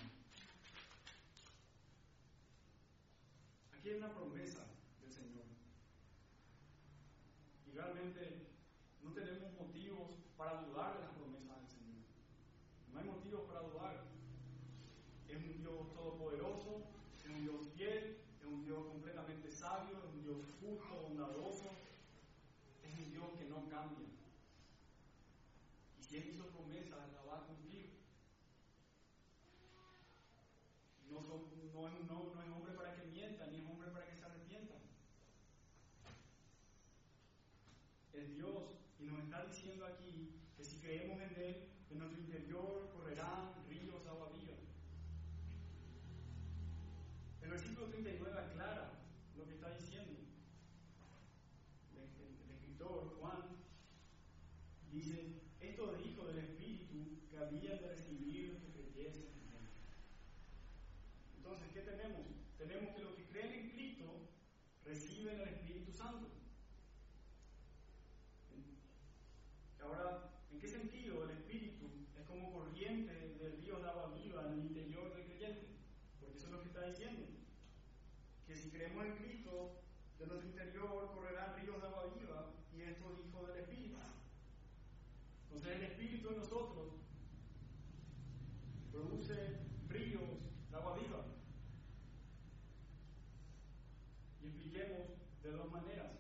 Aquí 3.74 3.90
hay 3.90 3.96
una 3.98 4.14
promesa 4.14 4.66
del 5.02 5.12
Señor. 5.12 5.44
Y 7.68 7.72
realmente 7.72 8.48
no 9.04 9.12
tenemos 9.12 9.52
motivos 9.60 10.12
para 10.38 10.62
dudar 10.62 10.96
de 10.96 11.02
las 11.02 11.16
promesas 11.16 11.58
del 11.60 11.68
Señor. 11.68 11.86
No 12.96 13.02
hay 13.02 13.08
motivos 13.08 13.42
para 13.48 13.60
dudar. 13.60 14.06
Es 15.28 15.36
un 15.36 15.58
Dios 15.58 15.94
todopoderoso, 15.94 16.82
es 17.18 17.26
un 17.26 17.42
Dios 17.42 17.68
fiel, 17.76 18.18
es 18.40 18.46
un 18.46 18.64
Dios 18.64 18.86
completamente 18.88 19.52
sabio, 19.52 19.98
es 19.98 20.14
un 20.14 20.24
Dios 20.24 20.38
justo, 20.62 20.96
bondadoso, 21.02 21.66
es 22.84 22.94
un 22.98 23.12
Dios 23.12 23.26
que 23.38 23.50
no 23.50 23.68
cambia. 23.68 24.08
Y 26.00 26.04
si 26.04 26.16
Él 26.16 26.30
hizo 26.30 26.48
promesas, 26.48 27.12
la 27.12 27.22
va 27.24 27.40
a 27.40 27.48
cumplir. 27.48 28.00
No, 31.12 31.22
son, 31.22 31.42
no, 31.74 31.88
es, 31.90 31.94
no, 32.08 32.34
no 32.34 32.42
es 32.42 32.50
hombre 32.50 32.74
para 32.76 32.96
que 32.96 33.08
mienta, 33.08 33.46
ni 33.48 33.58
es 33.58 33.66
hombre 33.66 33.92
para 33.92 34.08
que 34.08 34.16
se 34.16 34.24
arrepienta. 34.24 34.76
Es 38.14 38.30
Dios 38.36 38.64
y 39.00 39.04
nos 39.04 39.20
está 39.20 39.44
diciendo 39.44 39.86
aquí 39.86 40.40
que 40.56 40.64
si 40.64 40.80
creemos 40.80 41.20
en 41.22 41.36
Él, 41.36 41.76
en 41.90 42.00
nuestro 42.00 42.20
interior 42.20 42.90
correrán 42.94 43.54
ríos 43.68 44.04
de 44.04 44.10
agua 44.10 44.30
viva. 44.34 44.54
El 47.42 47.50
versículo 47.50 47.88
39 47.88 48.40
aclara 48.40 48.92
lo 49.38 49.46
que 49.46 49.54
está 49.54 49.70
diciendo. 49.78 50.12
El, 51.94 52.00
el, 52.00 52.42
el 52.44 52.52
escritor 52.52 53.18
Juan 53.20 53.44
dice, 54.92 55.42
esto 55.60 55.96
dijo 56.04 56.26
del 56.26 56.40
Espíritu 56.40 57.22
que 57.30 57.38
había 57.38 57.76
de 57.76 57.88
recibir 57.90 58.54
los 58.54 58.62
que 58.64 58.72
creyesen 58.74 59.28
en 59.28 59.56
Él. 59.56 59.70
Entonces, 61.38 61.68
¿qué 61.74 61.82
tenemos? 61.82 62.26
Tenemos 62.58 62.96
que 62.96 63.04
los 63.04 63.14
que 63.16 63.26
creen 63.28 63.54
en 63.54 63.70
Cristo 63.72 64.06
reciben 64.84 65.40
el 65.40 65.50
Espíritu 65.50 65.92
Santo. 65.92 66.28
Ahora, 69.82 70.32
¿en 70.56 70.62
qué 70.62 70.70
sentido 70.70 71.26
el 71.26 71.32
Espíritu 71.32 71.86
es 72.18 72.26
como 72.26 72.54
corriente 72.54 73.36
del 73.42 73.62
río 73.62 73.78
de 73.78 73.90
agua 73.90 74.14
viva 74.16 74.46
en 74.48 74.54
el 74.54 74.60
interior 74.68 75.14
del 75.14 75.26
creyente? 75.26 75.68
Porque 76.18 76.38
eso 76.38 76.48
es 76.48 76.54
lo 76.54 76.62
que 76.62 76.68
está 76.68 76.88
diciendo. 76.88 77.26
Que 78.48 78.56
si 78.56 78.70
creemos 78.70 79.06
en 79.06 79.18
Cristo, 79.18 79.82
de 80.18 80.28
nuestro 80.28 80.50
interior 80.50 81.12
correrán 81.14 81.58
ríos 81.58 81.82
de 81.82 81.88
agua 81.88 82.14
viva 82.18 82.54
y 82.74 82.84
esto 82.84 83.22
dijo 83.22 83.46
del 83.48 83.64
Espíritu. 83.64 83.98
Entonces 85.44 85.76
el 85.76 85.84
Espíritu 85.84 86.30
en 86.30 86.38
nosotros 86.38 86.94
produce 88.94 89.58
ríos 89.90 90.40
de 90.72 90.78
agua 90.78 90.98
viva. 90.98 91.26
Y 94.42 94.48
expliquemos 94.48 95.10
de 95.44 95.52
dos 95.52 95.70
maneras. 95.70 96.14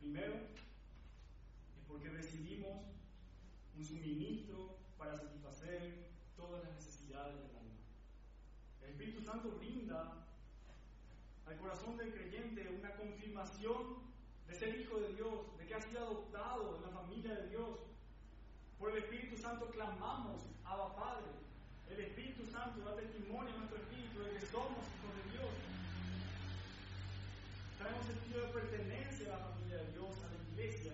Primero, 0.00 0.34
es 0.34 1.84
porque 1.86 2.08
recibimos 2.08 2.94
un 3.76 3.84
suministro 4.14 4.78
para 4.96 5.16
satisfacer 5.16 6.06
todas 6.36 6.62
las 6.62 6.74
necesidades 6.74 7.34
del 7.34 7.56
alma. 7.56 7.74
El 8.82 8.90
Espíritu 8.90 9.20
Santo 9.22 9.50
brinda 9.58 10.24
al 11.46 11.56
corazón 11.58 11.96
del 11.96 12.14
creyente 12.14 12.68
una 12.78 12.94
confirmación 12.94 13.98
de 14.46 14.54
ser 14.54 14.80
hijo 14.80 15.00
de 15.00 15.14
Dios, 15.14 15.58
de 15.58 15.66
que 15.66 15.74
ha 15.74 15.80
sido 15.80 15.98
adoptado 15.98 16.76
en 16.76 16.82
la 16.82 16.88
familia 16.90 17.34
de 17.34 17.48
Dios. 17.48 17.80
Por 18.78 18.92
el 18.92 18.98
Espíritu 18.98 19.36
Santo 19.36 19.68
clamamos, 19.70 20.42
Abba 20.64 20.94
Padre. 20.94 21.32
El 21.90 22.00
Espíritu 22.00 22.46
Santo 22.46 22.80
da 22.84 22.94
testimonio 22.96 23.52
a 23.52 23.58
nuestro 23.58 23.78
espíritu 23.78 24.20
de 24.20 24.38
que 24.38 24.46
somos 24.46 24.78
hijos 24.94 25.12
de 25.18 25.32
Dios. 25.32 25.50
Traemos 27.78 28.06
sentido 28.06 28.46
de 28.46 28.52
pertenencia 28.52 29.26
a 29.26 29.38
la 29.38 29.44
familia 29.46 29.76
de 29.78 29.92
Dios, 29.92 30.14
a 30.22 30.28
la 30.30 30.50
iglesia, 30.50 30.92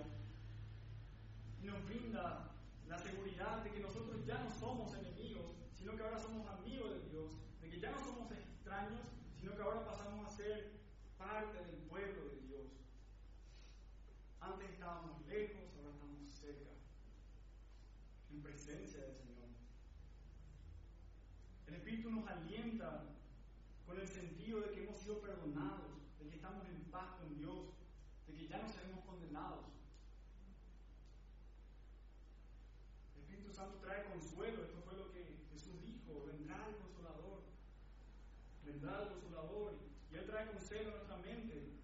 y 1.62 1.66
nos 1.66 1.84
brinda 1.84 2.50
la 2.90 2.98
seguridad 2.98 3.62
de 3.62 3.70
que 3.70 3.78
nosotros 3.78 4.26
ya 4.26 4.36
no 4.42 4.50
somos 4.50 4.92
enemigos, 4.94 5.54
sino 5.78 5.94
que 5.94 6.02
ahora 6.02 6.18
somos 6.18 6.44
amigos 6.48 6.90
de 6.90 7.08
Dios, 7.08 7.30
de 7.62 7.70
que 7.70 7.78
ya 7.78 7.92
no 7.92 8.04
somos 8.04 8.32
extraños, 8.32 9.06
sino 9.38 9.54
que 9.54 9.62
ahora 9.62 9.86
pasamos 9.86 10.26
a 10.26 10.36
ser 10.36 10.72
parte 11.16 11.56
del 11.66 11.76
pueblo 11.88 12.30
de 12.30 12.40
Dios. 12.48 12.66
Antes 14.40 14.70
estábamos 14.70 15.24
lejos, 15.28 15.70
ahora 15.78 15.90
estamos 15.94 16.32
cerca, 16.32 16.70
en 18.32 18.42
El 21.66 21.74
Espíritu 21.74 22.10
nos 22.10 22.28
alienta 22.28 23.02
con 23.84 23.98
el 23.98 24.06
sentido 24.06 24.60
de 24.60 24.70
que 24.70 24.84
hemos 24.84 24.96
sido 24.98 25.20
perdonados, 25.20 25.90
de 26.20 26.28
que 26.28 26.36
estamos 26.36 26.64
en 26.68 26.84
paz 26.84 27.16
con 27.18 27.36
Dios, 27.36 27.66
de 28.28 28.34
que 28.34 28.46
ya 28.46 28.58
no 28.58 28.68
seremos 28.68 29.04
condenados. 29.04 29.66
El 33.16 33.22
Espíritu 33.22 33.52
Santo 33.52 33.78
trae 33.78 34.04
consuelo, 34.04 34.62
esto 34.62 34.80
fue 34.84 34.94
lo 34.94 35.10
que 35.10 35.24
Jesús 35.52 35.82
dijo, 35.82 36.26
vendrá 36.26 36.68
el 36.68 36.76
consolador, 36.76 37.42
vendrá 38.64 39.02
el 39.02 39.08
consolador, 39.08 39.74
y 40.12 40.14
Él 40.14 40.26
trae 40.26 40.46
consuelo 40.46 40.90
a 40.90 40.94
nuestra 40.94 41.16
mente. 41.16 41.80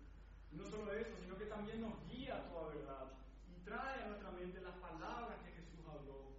Y 0.53 0.57
no 0.57 0.64
solo 0.64 0.92
eso, 0.92 1.16
sino 1.20 1.37
que 1.37 1.46
también 1.46 1.81
nos 1.81 1.94
guía 2.07 2.37
a 2.37 2.49
toda 2.49 2.75
verdad, 2.75 3.12
y 3.51 3.64
trae 3.64 4.05
a 4.05 4.09
nuestra 4.09 4.31
mente 4.31 4.61
las 4.61 4.77
palabras 4.77 5.40
que 5.42 5.51
Jesús 5.51 5.85
habló, 5.88 6.37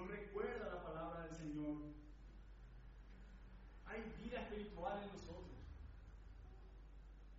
nos 0.00 0.08
recuerda 0.08 0.74
la 0.74 0.82
palabra 0.82 1.24
del 1.24 1.34
Señor. 1.34 1.76
Hay 3.84 4.02
vida 4.24 4.40
espiritual 4.40 5.02
en 5.02 5.12
nosotros. 5.12 5.58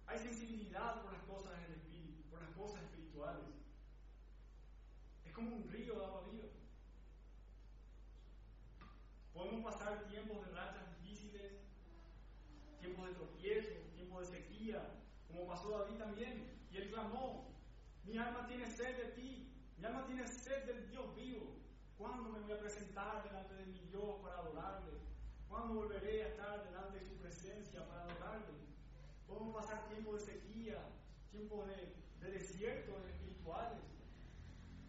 Hay 0.06 0.20
sensibilidad 0.20 1.02
por 1.02 1.14
las 1.14 1.24
cosas 1.24 1.60
del 1.62 1.72
Espíritu, 1.72 2.22
por 2.30 2.42
las 2.42 2.52
cosas 2.52 2.84
espirituales. 2.84 3.46
Es 5.26 5.32
como 5.34 5.56
un 5.56 5.70
río 5.72 5.96
de 5.98 6.06
agua 6.06 6.24
viva. 6.30 6.50
Podemos 9.34 9.64
pasar 9.64 10.04
tiempos 10.10 10.46
de 10.46 10.52
rachas 10.52 10.84
difíciles, 11.02 11.54
tiempos 12.80 13.08
de 13.08 13.16
tropiezo, 13.16 13.80
tiempos 13.96 14.30
de 14.30 14.38
sequía, 14.38 14.94
como 15.30 15.48
pasó 15.48 15.80
David 15.80 15.98
también. 15.98 16.60
Y 16.70 16.78
él 16.78 16.92
clamó, 16.92 17.56
mi 18.04 18.18
alma 18.18 18.46
tiene 18.46 18.70
sed 18.70 18.98
de 18.98 19.12
ti, 19.14 19.52
mi 19.78 19.86
alma 19.86 20.06
tiene 20.06 20.28
sed 20.28 20.66
del 20.66 20.90
Dios 20.92 21.16
vivo. 21.16 21.62
¿Cuándo 21.98 22.30
me 22.30 22.41
a 22.52 22.60
presentar 22.60 23.24
delante 23.24 23.54
de 23.56 23.66
mi 23.66 23.80
Dios 23.80 24.20
para 24.22 24.40
adorarle? 24.40 24.92
¿Cuándo 25.48 25.76
volveré 25.76 26.24
a 26.24 26.28
estar 26.28 26.64
delante 26.66 27.00
de 27.00 27.06
su 27.06 27.16
presencia 27.16 27.88
para 27.88 28.04
adorarle? 28.04 28.60
Podemos 29.28 29.56
pasar 29.56 29.88
tiempos 29.88 30.20
de 30.20 30.34
sequía, 30.34 30.80
tiempos 31.32 31.68
de, 31.68 31.96
de 32.20 32.32
desierto 32.32 33.00
espirituales, 33.08 33.80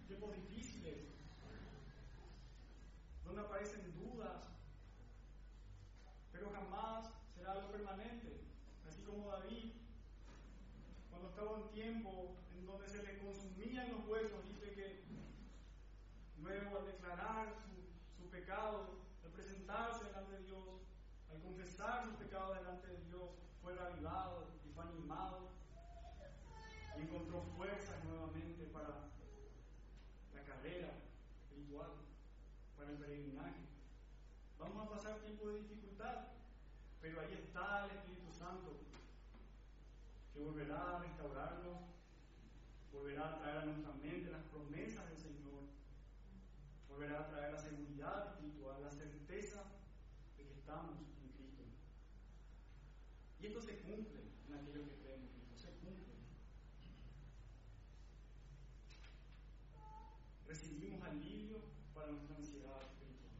tiempos 0.09 0.35
difíciles, 0.35 1.07
donde 3.25 3.43
aparecen 3.43 3.95
dudas, 3.95 4.43
pero 6.33 6.51
jamás 6.51 7.11
será 7.35 7.53
algo 7.53 7.71
permanente. 7.71 8.41
Así 8.89 9.03
como 9.03 9.31
David, 9.31 9.73
cuando 11.11 11.29
estaba 11.29 11.59
en 11.59 11.69
tiempo 11.69 12.35
en 12.57 12.67
donde 12.67 12.89
se 12.89 13.03
le 13.03 13.19
consumían 13.19 13.93
los 13.93 14.07
huesos, 14.09 14.45
dice 14.49 14.73
que 14.75 15.05
luego 16.43 16.79
al 16.79 16.85
declarar 17.13 17.53
su, 17.53 18.23
su 18.23 18.31
pecado, 18.31 18.89
al 19.23 19.31
presentarse 19.33 20.05
delante 20.07 20.33
de 20.33 20.45
Dios, 20.45 20.65
al 21.31 21.41
confesar 21.43 22.05
sus 22.05 22.15
pecados 22.15 22.57
delante 22.57 22.89
de 22.89 23.05
Dios, 23.05 23.31
fue 23.63 23.75
reavivado 23.75 24.49
y 24.65 24.73
fue 24.73 24.85
animado 24.85 25.51
y 26.97 27.03
encontró 27.03 27.43
fuerzas 27.57 28.03
nuevamente 28.05 28.65
para 28.73 28.89
la 30.35 30.43
carrera 30.45 30.89
espiritual, 31.43 31.91
para 32.77 32.91
el 32.91 32.97
peregrinaje. 32.97 33.61
Vamos 34.59 34.87
a 34.87 34.91
pasar 34.91 35.21
tiempo 35.21 35.49
de 35.49 35.59
dificultad, 35.59 36.29
pero 37.01 37.21
ahí 37.21 37.35
está 37.35 37.85
el 37.85 37.91
Espíritu 37.99 38.33
Santo, 38.33 38.79
que 40.33 40.41
volverá 40.41 40.97
a 40.97 40.99
restaurarnos, 41.01 41.77
volverá 42.91 43.29
a 43.29 43.39
traer 43.39 43.59
a 43.59 43.65
nuestra 43.67 43.93
mente 43.93 44.31
las 44.31 44.45
promesas 44.45 45.09
del 45.11 45.19
Señor, 45.19 45.43
volverá 46.93 47.21
a 47.21 47.29
traer 47.29 47.53
la 47.53 47.59
seguridad 47.59 48.29
espiritual, 48.29 48.83
la 48.83 48.91
certeza 48.91 49.65
de 50.37 50.45
que 50.45 50.53
estamos 50.53 50.99
en 50.99 51.33
Cristo. 51.33 51.63
Y 53.41 53.47
esto 53.47 53.61
se 53.61 53.79
cumple 53.81 54.21
en 54.47 54.55
aquellos 54.55 54.89
que 54.89 54.97
creen 54.97 55.23
en 55.23 55.29
Cristo, 55.29 55.57
se 55.59 55.71
cumple. 55.79 56.15
Recibimos 60.47 61.03
alivio 61.03 61.63
para 61.95 62.13
nuestra 62.13 62.37
ansiedad 62.37 62.83
espiritual. 62.83 63.33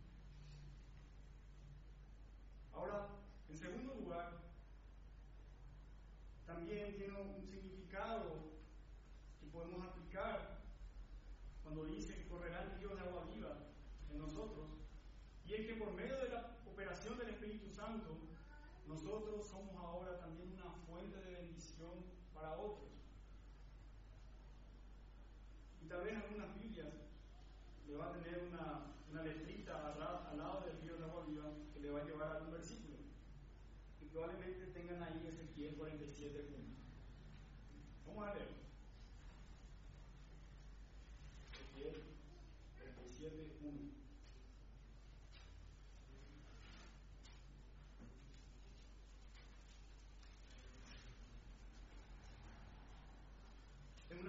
Ahora, 2.73 3.09
en 3.49 3.57
segundo 3.59 3.95
lugar, 3.95 4.41
también 6.47 6.97
tiene 6.97 7.21
un 7.21 7.47
significado 7.47 8.53
que 9.41 9.47
podemos 9.47 9.87
aplicar 9.87 10.63
cuando 11.63 11.85
dice 11.85 12.17
que 12.17 12.29
correrán 12.29 12.77
ríos 12.79 12.95
de 12.95 13.01
agua 13.01 13.25
viva 13.33 13.57
en 14.11 14.19
nosotros, 14.19 14.69
y 15.47 15.55
es 15.55 15.67
que 15.67 15.75
por 15.75 15.93
medio 15.93 16.19
de 16.19 16.29
la 16.29 16.57
operación 16.67 17.19
del 17.19 17.31
Espíritu 17.31 17.71
Santo, 17.71 18.19
nosotros 18.87 19.47
somos 19.47 19.75
ahora 19.77 20.19
también 20.19 20.53
una 20.53 20.71
fuente 20.87 21.17
de 21.19 21.33
bendición 21.33 22.05
para 22.35 22.57
otros. 22.59 22.91
Y 25.83 25.89
tal 25.89 26.05
vez 26.05 26.17
algunas 26.17 26.55
Biblias 26.55 26.89
le 27.87 27.97
va 27.97 28.09
a 28.09 28.13
tener 28.13 28.49
una, 28.49 28.95
una 29.11 29.23
letrita 29.23 29.93
al, 29.93 30.39
lado 30.39 30.65
del 30.67 30.81
río 30.81 30.97
de 30.97 31.05
agua 31.05 31.25
viva 31.27 31.53
que 31.73 31.81
le 31.81 31.91
va 31.91 32.01
a 32.01 32.05
llevar 32.05 32.37
a 32.37 32.43
un 32.43 32.53
versículo. 32.53 32.97
Y 34.01 34.07
probablemente 34.07 34.67
tengan 34.67 35.03
ahí 35.03 35.27
Ezequiel 35.27 35.77
47 35.77 36.49
juntos. 36.51 36.85
Vamos 38.07 38.29
a 38.29 38.35
leer. 38.35 38.49
Ezequiel 41.53 42.03
47, 42.79 43.57
1. 43.63 44.03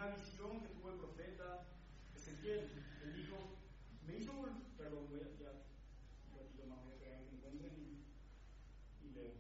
En 0.04 0.10
una 0.10 0.18
visión 0.18 0.60
que 0.60 0.68
tuvo 0.68 0.90
el 0.90 0.98
profeta 0.98 1.64
Ezequiel, 2.14 2.70
él 3.06 3.16
dijo, 3.16 3.38
me 4.06 4.18
hizo, 4.18 4.34
perdón, 4.78 5.08
voy 5.10 5.22
a, 5.22 5.40
ya, 5.40 5.52
un 6.30 6.40
ratito 6.40 6.66
más 6.68 6.84
voy 6.84 6.94
a 6.94 7.00
pegar 7.00 7.20
que 7.24 7.36
encuentren 7.36 7.72
y, 7.80 9.06
y 9.06 9.10
leo. 9.14 9.32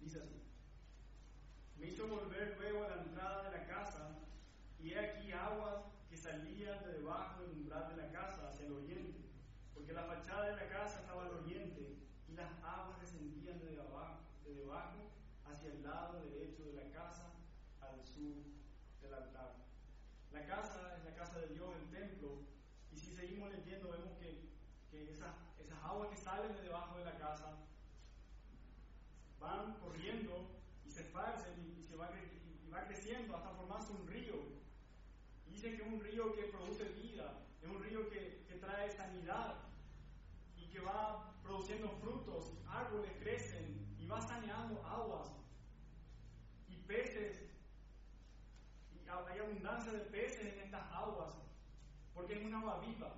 Dice 0.00 0.18
así, 0.18 0.42
me 1.78 1.86
hizo 1.86 2.08
volver 2.08 2.56
luego 2.58 2.86
a 2.86 2.96
la 2.96 3.02
entrada 3.02 3.50
de 3.50 3.56
la 3.56 3.66
casa 3.68 4.18
y 4.80 4.94
he 4.94 4.98
aquí 4.98 5.30
aguas 5.30 5.84
que 6.08 6.16
salían 6.16 6.82
de 6.82 6.94
debajo 6.94 7.42
del 7.42 7.52
umbral 7.52 7.94
de 7.94 8.02
la 8.02 8.10
casa 8.10 8.48
hacia 8.48 8.66
el 8.66 8.72
oriente 8.72 9.20
porque 9.74 9.92
la 9.92 10.02
fachada 10.02 10.46
de 10.46 10.56
la 10.56 10.68
casa 10.68 10.98
estaba 10.98 11.26
al 11.26 11.34
oriente 11.34 12.00
y 12.30 12.36
las 12.36 12.52
aguas 12.62 13.00
descendían 13.00 13.58
de 13.58 13.80
abajo, 13.80 14.20
de 14.44 14.54
debajo 14.54 15.10
hacia 15.44 15.72
el 15.72 15.82
lado 15.82 16.22
derecho 16.22 16.64
de 16.64 16.74
la 16.74 16.90
casa 16.92 17.32
al 17.80 18.04
sur 18.04 18.36
del 19.02 19.14
altar. 19.14 19.56
La 20.32 20.39
casa 20.50 20.96
es 20.98 21.04
la 21.04 21.14
casa 21.14 21.38
de 21.38 21.46
Dios, 21.54 21.70
el 21.76 21.88
templo, 21.90 22.42
y 22.90 22.98
si 22.98 23.14
seguimos 23.14 23.52
leyendo 23.52 23.88
vemos 23.88 24.12
que, 24.18 24.50
que 24.90 25.12
esas, 25.12 25.32
esas 25.60 25.78
aguas 25.84 26.08
que 26.10 26.16
salen 26.16 26.52
de 26.56 26.62
debajo 26.62 26.98
de 26.98 27.04
la 27.04 27.16
casa 27.18 27.56
van 29.38 29.74
corriendo 29.78 30.60
y 30.84 30.90
se 30.90 31.02
esparcen 31.02 31.54
y, 31.78 31.84
se 31.84 31.94
va, 31.96 32.10
y 32.66 32.68
va 32.68 32.84
creciendo 32.84 33.36
hasta 33.36 33.50
formarse 33.50 33.92
un 33.92 34.06
río. 34.08 34.34
Y 35.46 35.52
dicen 35.52 35.76
que 35.76 35.82
es 35.82 35.88
un 35.88 36.00
río 36.00 36.34
que 36.34 36.42
produce 36.44 36.84
vida, 36.84 37.46
es 37.62 37.68
un 37.68 37.82
río 37.82 38.10
que, 38.10 38.44
que 38.48 38.56
trae 38.56 38.90
sanidad 38.90 39.54
y 40.56 40.68
que 40.68 40.80
va 40.80 41.32
produciendo 41.42 41.88
frutos, 42.02 42.52
árboles 42.68 43.12
crecen 43.20 43.96
y 43.98 44.06
va 44.06 44.20
saneando 44.20 44.84
aguas 44.84 45.30
y 46.68 46.76
peces. 46.88 47.50
Y 48.92 49.08
hay 49.08 49.38
abundancia 49.40 49.92
de 49.92 50.00
peces 50.00 50.52
en 50.54 50.60
estas 50.60 50.90
aguas, 50.92 51.34
porque 52.14 52.34
es 52.34 52.44
un 52.44 52.54
agua 52.70 52.86
viva, 52.86 53.10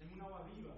es 0.00 0.10
un 0.10 0.20
agua 0.22 0.48
viva. 0.54 0.74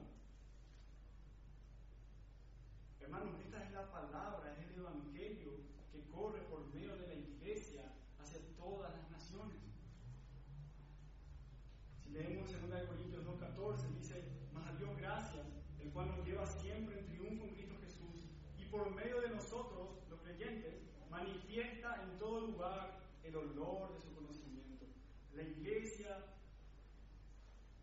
Hermanos, 3.01 3.35
esta 3.45 3.63
es 3.65 3.73
la 3.73 3.91
palabra, 3.93 4.57
es 4.59 4.71
el 4.71 4.81
Evangelio 4.81 5.53
que 5.93 6.05
corre 6.11 6.41
por 6.43 6.67
medio 6.75 6.97
de 6.97 7.07
la 7.07 7.15
iglesia 7.15 7.93
hacia 8.19 8.41
todas 8.57 8.93
las 8.93 9.11
naciones. 9.11 9.63
Si 12.03 12.11
leemos 12.11 12.53
en 12.53 12.71
2 12.71 12.83
Corintios 12.89 13.25
2.14, 13.25 13.89
dice, 13.99 14.25
mas 14.53 14.67
a 14.67 14.73
Dios 14.75 14.97
gracias, 14.97 15.47
el 15.81 15.91
cual 15.93 16.09
nos 16.09 16.27
lleva 16.27 16.47
siempre 16.47 16.99
en 16.99 17.07
triunfo 17.07 17.45
en 17.45 17.55
Cristo 17.55 17.75
Jesús, 17.81 18.25
y 18.59 18.65
por 18.65 18.91
medio 18.95 19.21
de 19.21 19.31
nosotros, 19.31 19.91
los 20.11 20.21
creyentes, 20.23 20.75
manifiesta 21.09 22.03
en 22.03 22.19
todo 22.19 22.47
lugar 22.47 22.99
el 23.23 23.37
olor 23.37 23.93
de 23.95 24.01
su 24.01 24.15
conocimiento. 24.15 24.87
La 25.35 25.43
iglesia 25.43 26.19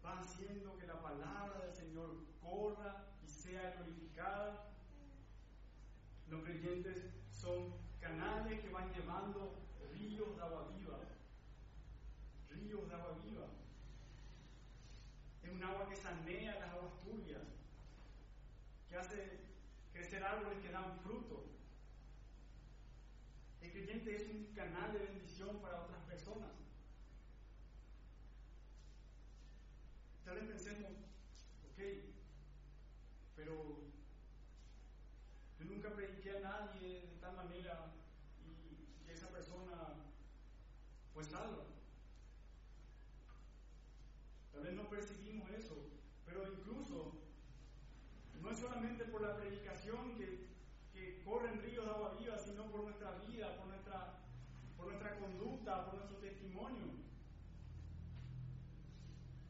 va 0.10 0.19
haciendo 0.19 0.77
que 0.77 0.88
la 0.88 0.99
palabra 1.10 1.65
del 1.65 1.74
Señor 1.74 2.10
corra 2.39 3.06
y 3.24 3.28
sea 3.28 3.74
glorificada 3.78 4.67
los 6.28 6.43
creyentes 6.43 7.04
son 7.32 7.74
canales 8.00 8.60
que 8.62 8.69
van 8.69 8.93
llevando 8.93 9.56
ríos 9.91 10.36
de 10.36 10.41
agua 10.43 10.67
viva. 10.78 11.00
Ríos 12.50 12.88
de 12.88 12.93
agua 12.93 13.17
viva. 13.24 13.48
Es 15.41 15.50
un 15.50 15.63
agua 15.63 15.89
que 15.89 15.95
sanea 15.95 16.60
las 16.60 16.69
aguas 16.74 17.02
turbias, 17.02 17.41
que 18.88 18.95
hace 18.95 19.39
crecer 19.91 20.24
árboles 20.24 20.60
que 20.60 20.72
dan 20.72 21.00
fruto. 21.00 21.45
El 23.62 23.72
creyente 23.72 24.15
es 24.15 24.30
un 24.30 24.54
canal 24.54 24.93
de 24.93 25.00
bendición 25.00 25.60
para 25.62 25.82
otras 25.82 26.02
personas. 26.04 26.60
Tal 30.30 30.36
vez 30.36 30.45
pensemos, 30.45 30.91
ok, 31.72 31.82
pero 33.36 33.80
yo 35.58 35.65
nunca 35.65 35.89
prediqué 35.89 36.38
a 36.38 36.39
nadie 36.41 37.02
de 37.02 37.17
tal 37.19 37.36
manera 37.36 37.93
y 38.45 39.04
que 39.08 39.13
esa 39.13 39.30
persona 39.30 39.95
fue 41.19 41.25
salva. 41.25 41.65
Tal 44.53 44.63
vez 44.63 44.73
no 44.73 44.89
percibimos 44.89 45.49
eso, 45.51 45.75
pero 46.25 46.47
incluso 46.47 47.12
no 48.41 48.49
es 48.49 48.58
solamente 48.58 49.03
por 49.03 49.21
la 49.21 49.36
predicación 49.36 50.15
que, 50.15 50.47
que 50.93 51.21
corren 51.23 51.62
ríos 51.62 51.84
de 51.84 51.91
agua 51.91 52.15
viva, 52.17 52.38
sino 52.38 52.71
por 52.71 52.84
nuestra 52.86 53.12
vida, 53.27 53.58
por 53.58 53.67
nuestra, 53.67 54.21
por 54.77 54.88
nuestra 54.88 55.19
conducta, 55.19 55.86
por 55.88 55.95
nuestro 55.95 56.19
testimonio. 56.19 56.86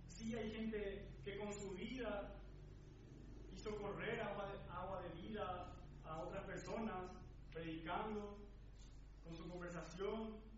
Sí 0.07 0.33
hay 0.35 0.51
gente 0.51 1.19
que 1.23 1.37
con 1.37 1.53
su 1.53 1.75
vida 1.75 2.35
hizo 3.53 3.77
correr 3.77 4.21
agua 4.21 4.55
agua 4.71 5.03
de 5.03 5.09
vida 5.21 5.75
a 6.03 6.17
otras 6.17 6.45
personas, 6.45 7.11
predicando, 7.53 8.39
con 9.23 9.37
su 9.37 9.47
conversación, 9.47 10.48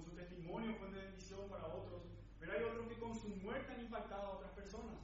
con 0.00 0.10
su 0.10 0.16
testimonio 0.16 0.74
fue 0.76 0.90
de 0.92 1.02
bendición 1.02 1.48
para 1.50 1.66
otros, 1.66 2.02
pero 2.38 2.52
hay 2.52 2.62
otros 2.64 2.88
que 2.88 2.98
con 2.98 3.14
su 3.14 3.28
muerte 3.36 3.72
han 3.72 3.82
impactado 3.82 4.22
a 4.22 4.36
otras 4.36 4.52
personas. 4.52 4.96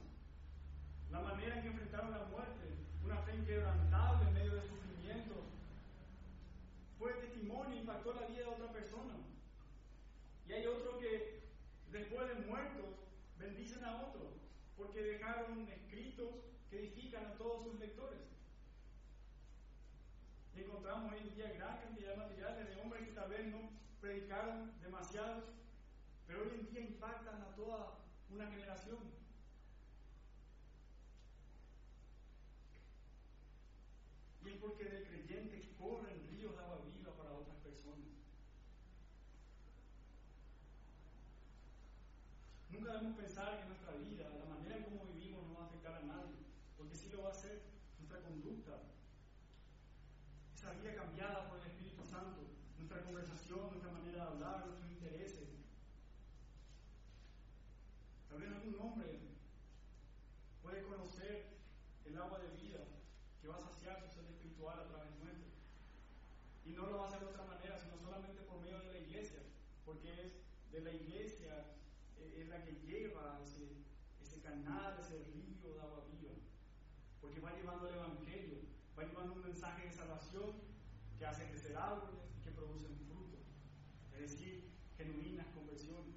La 1.11 1.19
manera 1.19 1.55
en 1.55 1.61
que 1.61 1.67
enfrentaron 1.67 2.11
la 2.11 2.25
muerte, 2.25 2.65
una 3.05 3.17
fe 3.17 3.35
inquebrantable 3.35 4.27
en 4.27 4.33
medio 4.33 4.55
de 4.55 4.61
sufrimientos, 4.61 5.37
fue 6.97 7.13
testimonio, 7.13 7.77
impactó 7.77 8.13
la 8.13 8.25
vida 8.25 8.39
de 8.39 8.47
otra 8.47 8.71
persona. 8.71 9.13
Y 10.47 10.53
hay 10.53 10.65
otros 10.65 10.97
que 10.97 11.43
después 11.91 12.27
de 12.29 12.47
muertos 12.47 12.85
bendicen 13.37 13.83
a 13.83 14.01
otros, 14.01 14.33
porque 14.75 15.01
dejaron 15.01 15.67
escritos 15.69 16.29
que 16.71 16.79
edifican 16.79 17.25
a 17.25 17.33
todos 17.35 17.65
sus 17.65 17.79
lectores 17.79 18.17
encontramos 20.59 21.13
hoy 21.13 21.19
en 21.19 21.35
día 21.35 21.53
gran 21.53 21.79
cantidad 21.79 22.11
de 22.11 22.17
materiales 22.17 22.67
de 22.67 22.81
hombres 22.81 23.03
que 23.03 23.13
tal 23.13 23.29
vez 23.29 23.45
predicaron 24.01 24.71
demasiados, 24.81 25.45
pero 26.25 26.43
hoy 26.43 26.49
en 26.59 26.67
día 26.67 26.81
impactan 26.81 27.41
a 27.41 27.55
toda 27.55 27.99
una 28.29 28.47
generación. 28.47 28.99
Y 34.43 34.49
es 34.49 34.57
porque 34.57 34.85
del 34.85 35.07
creyente 35.07 35.75
corren 35.77 36.27
ríos 36.31 36.55
de 36.55 36.63
agua 36.63 36.79
viva 36.93 37.11
para 37.17 37.33
otras 37.33 37.57
personas. 37.57 38.07
Nunca 42.69 42.93
debemos 42.93 43.17
pensar 43.17 43.59
que 43.59 43.65
nuestra 43.65 43.91
vida, 43.93 44.29
la 44.29 44.45
manera 44.45 44.77
en 44.77 44.83
cómo 44.83 45.05
vivimos, 45.05 45.45
no 45.47 45.55
va 45.55 45.63
a 45.63 45.67
afectar 45.67 45.95
a 45.95 46.01
nadie, 46.01 46.37
porque 46.77 46.95
sí 46.95 47.09
lo 47.09 47.23
va 47.23 47.29
a 47.29 47.31
hacer 47.31 47.61
nuestra 47.97 48.21
conducta, 48.21 48.83
esa 50.55 50.71
vida 50.73 50.95
cambiada 50.95 51.49
por 51.49 51.59
el 51.59 51.67
Espíritu 51.67 52.03
Santo, 52.05 52.41
nuestra 52.77 53.03
conversación, 53.03 53.69
nuestra 53.69 53.91
manera 53.91 54.23
de 54.23 54.29
hablar, 54.31 54.65
nuestros 54.65 54.89
intereses. 54.91 55.49
Tal 58.29 58.39
vez 58.39 58.51
algún 58.51 58.79
hombre 58.79 59.19
puede 60.61 60.83
conocer 60.83 61.57
el 62.05 62.17
agua 62.17 62.39
de 62.39 62.49
vida 62.55 62.79
que 63.41 63.47
va 63.47 63.55
a 63.55 63.61
saciar 63.61 64.01
su 64.01 64.09
ser 64.13 64.25
espiritual 64.25 64.79
a 64.79 64.87
través 64.87 65.11
nuestro. 65.19 65.51
Y 66.67 66.73
no 66.73 66.85
lo 66.85 66.97
va 66.97 67.05
a 67.05 67.07
hacer 67.07 67.21
de 67.21 67.27
otra 67.27 67.45
manera, 67.45 67.79
sino 67.79 67.97
solamente 67.97 68.41
por 68.41 68.59
medio 68.59 68.79
de 68.79 68.91
la 68.91 68.99
iglesia, 68.99 69.39
porque 69.85 70.11
es 70.11 70.71
de 70.71 70.81
la 70.81 70.91
iglesia 70.91 71.65
eh, 72.17 72.41
es 72.41 72.49
la 72.49 72.61
que 72.63 72.73
lleva 72.85 73.39
ese, 73.41 73.85
ese 74.21 74.41
canal, 74.41 74.97
ese 74.99 75.23
río 75.33 75.73
de 75.73 75.79
agua 75.79 76.03
viva, 76.11 76.33
porque 77.21 77.39
va 77.39 77.53
llevando 77.53 77.87
el 77.87 77.95
Evangelio, 77.95 78.57
va 78.99 79.03
llevando 79.03 79.33
un 79.33 79.43
mensaje 79.43 79.85
de 79.85 79.91
salvación 79.91 80.55
que 81.17 81.25
hace 81.25 81.47
crecer 81.49 81.77
árboles 81.77 82.19
y 82.37 82.43
que 82.43 82.51
producen 82.51 82.97
frutos, 83.07 83.39
es 84.13 84.19
decir, 84.19 84.69
genuinas 84.97 85.47
conversiones. 85.55 86.15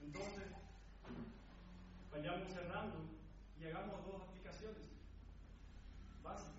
Entonces, 0.00 0.48
vayamos 2.10 2.50
cerrando 2.52 2.96
y 3.60 3.64
hagamos 3.66 4.04
dos 4.04 4.22
aplicaciones 4.22 4.88
básicas. 6.22 6.54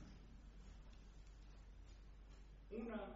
Una, 2.71 3.15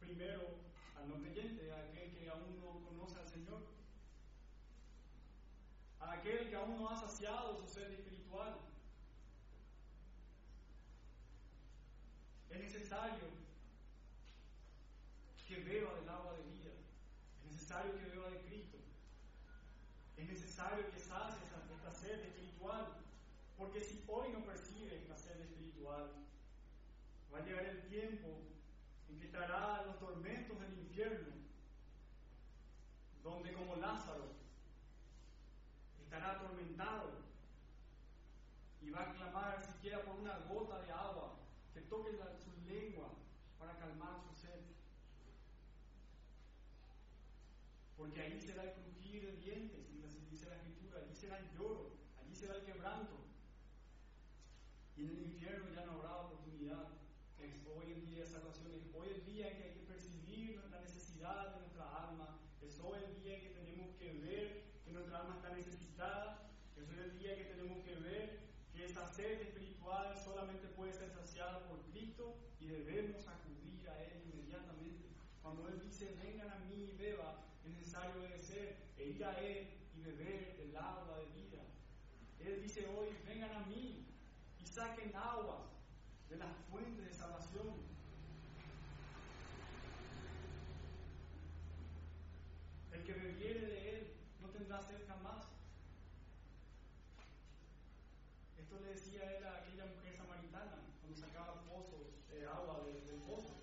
primero, 0.00 0.42
al 0.96 1.08
no 1.08 1.16
creyente, 1.20 1.72
a 1.72 1.80
aquel 1.80 2.16
que 2.16 2.30
aún 2.30 2.60
no 2.60 2.80
conoce 2.86 3.18
al 3.18 3.28
Señor, 3.28 3.66
a 6.00 6.12
aquel 6.12 6.48
que 6.48 6.56
aún 6.56 6.76
no 6.76 6.88
ha 6.88 6.96
saciado 6.96 7.56
su 7.56 7.66
ser 7.66 7.92
espiritual. 7.92 8.56
Es 12.58 12.74
necesario 12.74 13.22
que 15.46 15.56
beba 15.60 15.94
del 15.94 16.08
agua 16.08 16.32
de 16.32 16.42
vida, 16.42 16.72
es 17.38 17.52
necesario 17.52 17.96
que 17.96 18.04
beba 18.04 18.30
de 18.30 18.40
Cristo, 18.40 18.78
es 20.16 20.28
necesario 20.28 20.90
que 20.90 20.98
sacie 20.98 21.38
esta 21.46 21.94
sed 21.94 22.20
espiritual, 22.20 22.88
porque 23.56 23.80
si 23.80 24.02
hoy 24.08 24.32
no 24.32 24.44
percibe 24.44 24.96
esta 24.96 25.16
sed 25.16 25.40
espiritual, 25.40 26.10
va 27.32 27.38
a 27.38 27.42
llegar 27.42 27.64
el 27.64 27.82
tiempo 27.82 28.26
invitará 29.08 29.76
a 29.76 29.84
los 29.84 29.98
tormentos 30.00 30.58
del 30.58 30.78
infierno, 30.80 31.28
donde 33.22 33.52
como 33.52 33.76
Lázaro 33.76 34.32
estará 36.02 36.32
atormentado 36.32 37.12
y 38.82 38.90
va 38.90 39.02
a 39.02 39.12
clamar 39.12 39.64
siquiera 39.64 40.02
por 40.02 40.16
una 40.16 40.38
gota 40.40 40.80
de 40.82 40.90
agua 40.90 41.38
que 41.78 41.80
toque 41.82 42.10
su 42.42 42.50
lengua 42.68 43.08
para 43.58 43.78
calmar 43.78 44.20
su 44.20 44.34
sed. 44.34 44.60
Porque 47.98 48.22
ahí 48.22 48.40
será 48.40 48.62
el 48.62 48.72
crujir 48.74 49.26
de 49.26 49.32
dientes, 49.42 49.90
dice 50.30 50.48
la 50.48 50.54
escritura, 50.54 51.00
allí 51.00 51.14
será 51.16 51.38
el 51.38 51.50
lloro, 51.58 51.96
allí 52.22 52.32
será 52.32 52.54
el 52.54 52.64
quebranto. 52.64 53.16
Y 54.96 55.02
en 55.02 55.10
el 55.10 55.22
infierno 55.22 55.68
ya 55.74 55.84
no 55.84 55.92
habrá 55.94 56.16
oportunidad. 56.16 56.94
hoy 57.76 57.92
el 57.92 58.06
día 58.06 58.20
de 58.20 58.26
salvación, 58.26 58.72
es 58.72 58.94
hoy 58.94 59.08
el 59.08 59.24
día 59.26 59.50
en 59.50 59.56
que 59.56 59.64
hay 59.64 59.74
que 59.74 59.86
percibir 59.86 60.62
la 60.70 60.80
necesidad 60.80 61.54
de 61.54 61.60
nuestra 61.60 62.08
alma, 62.08 62.38
es 62.62 62.78
hoy 62.78 62.98
el 63.04 63.22
día 63.22 63.34
en 63.34 63.42
que 63.42 63.50
tenemos 63.50 63.90
que 63.96 64.12
ver 64.12 64.62
que 64.84 64.92
nuestra 64.92 65.20
alma 65.20 65.34
está 65.34 65.54
necesitada, 65.54 66.50
es 66.76 66.88
hoy 66.88 66.98
el 66.98 67.18
día 67.18 67.32
en 67.32 67.38
que 67.38 67.54
tenemos 67.54 67.78
que 67.84 67.94
ver 67.96 68.38
que 68.72 68.84
esa 68.84 69.06
sed 69.12 69.40
espiritual 69.40 70.16
solamente 70.16 70.68
puede 70.68 70.92
ser 70.92 71.10
saciada 71.10 71.66
por 71.66 71.82
Cristo 71.90 72.36
y 72.60 72.66
debemos 72.66 73.26
acudir 73.26 73.88
a 73.88 74.04
Él 74.04 74.22
inmediatamente. 74.32 75.08
Cuando 75.42 75.68
Él 75.68 75.80
dice, 75.80 76.14
vengan 76.22 76.50
a 76.50 76.58
mí 76.60 76.92
y 76.92 76.96
beba, 76.96 77.44
es 77.64 77.70
necesario 77.70 78.28
y 79.16 80.00
beber 80.02 80.56
del 80.58 80.76
agua 80.76 81.18
de 81.18 81.26
vida. 81.40 81.62
Él 82.40 82.62
dice 82.62 82.86
hoy, 82.88 83.08
vengan 83.26 83.52
a 83.52 83.66
mí 83.66 84.06
y 84.60 84.66
saquen 84.66 85.14
aguas 85.16 85.62
de 86.28 86.36
las 86.36 86.54
fuentes 86.70 87.04
de 87.04 87.14
salvación. 87.14 87.74
El 92.92 93.02
que 93.04 93.12
bebiere 93.14 93.60
de 93.60 93.90
Él 93.90 94.12
no 94.40 94.48
tendrá 94.50 94.82
sed 94.82 95.06
jamás. 95.06 95.46
Esto 98.58 98.78
le 98.80 98.88
decía 98.90 99.22
él 99.36 99.46
a 99.46 99.56
aquella 99.58 99.86
mujer 99.86 100.14
samaritana 100.14 100.78
cuando 101.00 101.16
sacaba 101.16 101.62
pozos, 101.64 102.08
de 102.30 102.46
agua 102.46 102.82
del, 102.84 103.06
del 103.06 103.20
pozo. 103.22 103.58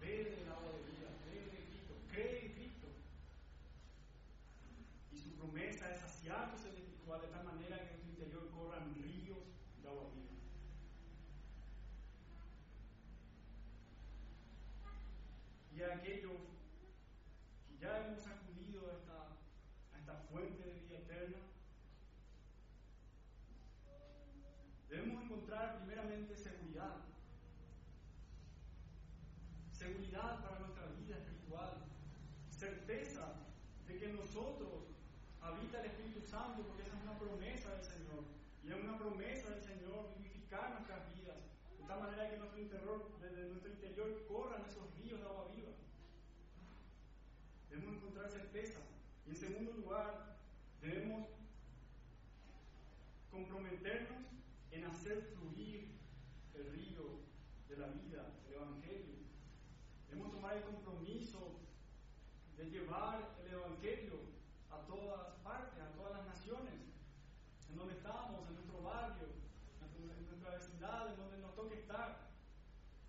Bebe 0.00 0.30
del 0.36 0.48
agua 0.48 0.72
de 0.72 0.78
vida, 0.90 1.08
bebe 1.26 1.50
de 1.50 1.64
Cristo, 1.66 1.94
cree 2.10 2.46
en 2.46 2.52
Cristo. 2.54 2.88
Y 5.12 5.18
su 5.18 5.36
promesa 5.36 5.92
es 5.92 6.00
saciar 6.00 6.50
tu 6.52 6.58
sed 6.58 6.74
espiritual 6.74 7.20
de 7.20 7.28
tal 7.28 7.44
manera 7.44 7.86
que 7.86 7.94
en 7.94 8.00
tu 8.00 8.08
interior 8.08 8.50
corran 8.50 8.94
ríos 8.94 9.44
de 9.82 9.88
agua 9.88 10.10
viva. 10.14 10.30
Y 15.76 15.82
aquello 15.82 16.30
que 17.68 17.78
ya 17.78 18.06
hemos 18.06 18.26
acudido 18.26 18.90
a 18.90 18.94
esta, 18.94 19.36
a 19.94 19.98
esta 19.98 20.14
fuente 20.30 20.62
de 20.64 20.80
vida 20.80 20.98
eterna, 20.98 21.38
debemos 24.88 25.24
encontrar 25.50 25.78
primeramente 25.78 26.36
seguridad 26.36 26.94
seguridad 29.72 30.44
para 30.44 30.60
nuestra 30.60 30.86
vida 30.86 31.16
espiritual, 31.16 31.82
certeza 32.50 33.34
de 33.88 33.98
que 33.98 34.12
nosotros 34.12 34.94
habita 35.40 35.80
el 35.80 35.86
Espíritu 35.86 36.20
Santo, 36.20 36.62
porque 36.68 36.82
esa 36.82 36.96
es 36.96 37.02
una 37.02 37.18
promesa 37.18 37.74
del 37.74 37.84
Señor. 37.84 38.24
Y 38.62 38.68
es 38.68 38.74
una 38.74 38.98
promesa 38.98 39.50
del 39.50 39.62
Señor 39.62 40.14
vivificar 40.18 40.70
nuestras 40.72 41.12
vidas, 41.14 41.38
de 41.78 41.86
tal 41.88 42.00
manera 42.00 42.30
que 42.30 42.36
nuestro 42.36 42.60
interior, 42.60 43.10
desde 43.20 43.48
nuestro 43.48 43.72
interior 43.72 44.26
corran 44.28 44.64
esos 44.66 44.84
ríos 44.98 45.18
de 45.18 45.26
agua 45.26 45.48
viva. 45.56 45.72
Debemos 47.70 47.96
encontrar 47.96 48.28
certeza. 48.28 48.80
Y 49.26 49.30
en 49.30 49.36
segundo 49.36 49.72
lugar, 49.72 50.36
debemos 50.82 51.26
comprometernos 53.30 54.30
en 54.70 54.84
hacer 54.84 55.22
fluir 55.34 55.98
el 56.54 56.72
río 56.72 57.20
de 57.68 57.76
la 57.76 57.88
vida, 57.88 58.34
el 58.46 58.54
Evangelio. 58.54 59.16
Debemos 60.08 60.32
tomar 60.32 60.56
el 60.56 60.62
compromiso 60.64 61.60
de 62.56 62.70
llevar 62.70 63.36
el 63.44 63.52
Evangelio 63.52 64.20
a 64.70 64.86
todas 64.86 65.34
partes, 65.42 65.82
a 65.82 65.92
todas 65.92 66.18
las 66.18 66.26
naciones, 66.26 66.74
en 67.68 67.76
donde 67.76 67.94
estamos, 67.94 68.48
en 68.48 68.54
nuestro 68.54 68.82
barrio, 68.82 69.26
en 69.80 70.26
nuestra 70.26 70.50
vecindad, 70.56 71.10
en 71.10 71.16
donde 71.16 71.38
nos 71.38 71.54
toque 71.54 71.74
estar, 71.74 72.30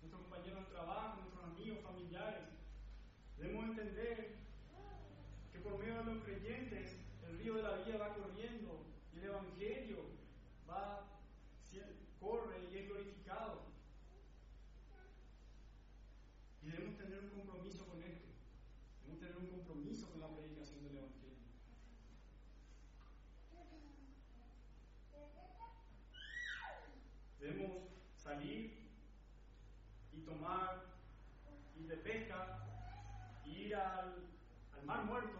nuestros 0.00 0.22
compañeros 0.22 0.66
de 0.66 0.74
trabajo, 0.74 1.20
nuestros 1.20 1.44
amigos, 1.44 1.78
familiares. 1.82 2.48
Debemos 3.38 3.64
entender 3.66 4.36
que 5.52 5.58
por 5.60 5.78
medio 5.78 5.98
de 5.98 6.14
los 6.14 6.24
creyentes 6.24 6.96
el 7.28 7.38
río 7.38 7.54
de 7.54 7.62
la 7.62 7.76
vida 7.76 7.98
va 7.98 8.14
corriendo 8.14 8.86
y 9.14 9.18
el 9.18 9.24
Evangelio 9.24 9.98
va, 10.68 11.08
corre 12.22 12.68
y 12.70 12.78
es 12.78 12.88
glorificado. 12.88 13.62
Y 16.62 16.70
debemos 16.70 16.96
tener 16.96 17.18
un 17.18 17.30
compromiso 17.30 17.84
con 17.86 18.00
esto. 18.00 18.28
Debemos 19.00 19.20
tener 19.20 19.36
un 19.36 19.46
compromiso 19.58 20.08
con 20.10 20.20
la 20.20 20.28
predicación 20.28 20.84
del 20.84 20.96
Evangelio. 20.98 21.38
Debemos 27.40 27.82
salir 28.16 28.88
y 30.12 30.20
tomar, 30.20 30.84
ir 31.76 31.88
de 31.88 31.96
pesca, 31.96 32.62
ir 33.72 33.78
al, 33.78 34.84
mar 34.84 35.04
muerto, 35.04 35.38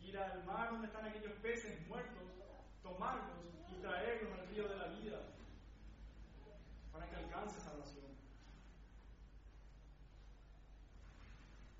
ir 0.00 0.16
al 0.16 0.44
mar 0.44 0.70
donde 0.70 0.86
están 0.86 1.06
aquellos 1.06 1.32
peces 1.42 1.88
muertos, 1.88 2.22
tomarlos 2.82 3.36
y 3.68 3.80
traerlos 3.80 4.38
al 4.38 4.46
río 4.46 4.68
de 4.68 4.76
la 4.76 4.86
vida 4.88 5.18
para 6.92 7.08
que 7.10 7.16
alcance 7.16 7.60
salvación. 7.60 8.12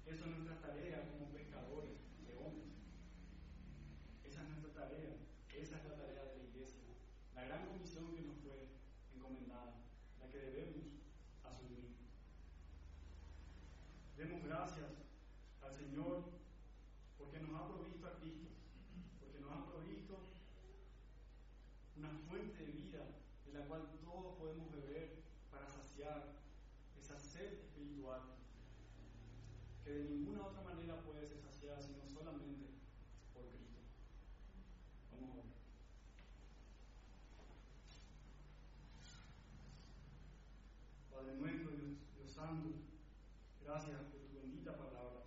Eso 0.07 0.25
es 0.25 0.31
nuestra 0.31 0.61
tarea 0.61 1.09
como 1.13 1.31
pescadores 1.31 2.01
de 2.27 2.37
hombres. 2.37 2.73
Esa 4.25 4.43
es 4.43 4.49
nuestra 4.49 4.73
tarea. 4.73 5.15
Esa 5.55 5.77
es 5.77 5.85
la 5.85 5.95
tarea 5.95 6.25
de 6.25 6.39
la 6.39 6.45
iglesia. 6.45 6.83
La 7.37 7.45
gran 7.45 7.67
comisión 7.67 8.17
que 8.17 8.23
nos 8.23 8.37
fue 8.39 8.67
encomendada, 9.15 9.75
la 10.21 10.29
que 10.29 10.39
debemos 10.39 10.89
asumir. 11.45 11.93
Demos 14.23 14.45
gracias 14.45 14.87
al 15.63 15.73
Señor 15.75 16.23
porque 17.19 17.41
nos 17.41 17.61
ha 17.61 17.67
provisto 17.67 18.07
a 18.07 18.15
Cristo, 18.21 18.51
porque 19.19 19.41
nos 19.41 19.51
ha 19.51 19.67
provisto 19.67 20.15
una 21.97 22.11
fuente 22.29 22.65
de 22.65 22.71
vida 22.71 23.05
en 23.47 23.55
la 23.59 23.67
cual 23.67 23.83
todos 24.05 24.39
podemos 24.39 24.71
beber 24.71 25.25
para 25.51 25.69
saciar 25.69 26.37
esa 26.97 27.19
sed 27.19 27.53
espiritual 27.55 28.21
que 29.83 29.91
de 29.91 30.05
ninguna 30.05 30.47
otra 30.47 30.63
manera 30.63 31.01
puede 31.03 31.27
ser 31.27 31.41
saciada 31.41 31.83
sino 31.83 32.07
solamente 32.07 32.71
por 33.35 33.49
Cristo. 33.49 33.81
Vamos 35.11 35.31
a 35.33 35.35
ver. 35.35 35.63
Padre 41.23 41.37
nuestro, 41.39 41.71
Dios, 41.71 41.99
Dios 42.17 42.33
Santo, 42.33 42.69
gracias 43.65 44.01
por 44.11 44.23
tu 44.23 44.41
bendita 44.41 44.77
palabra. 44.77 45.23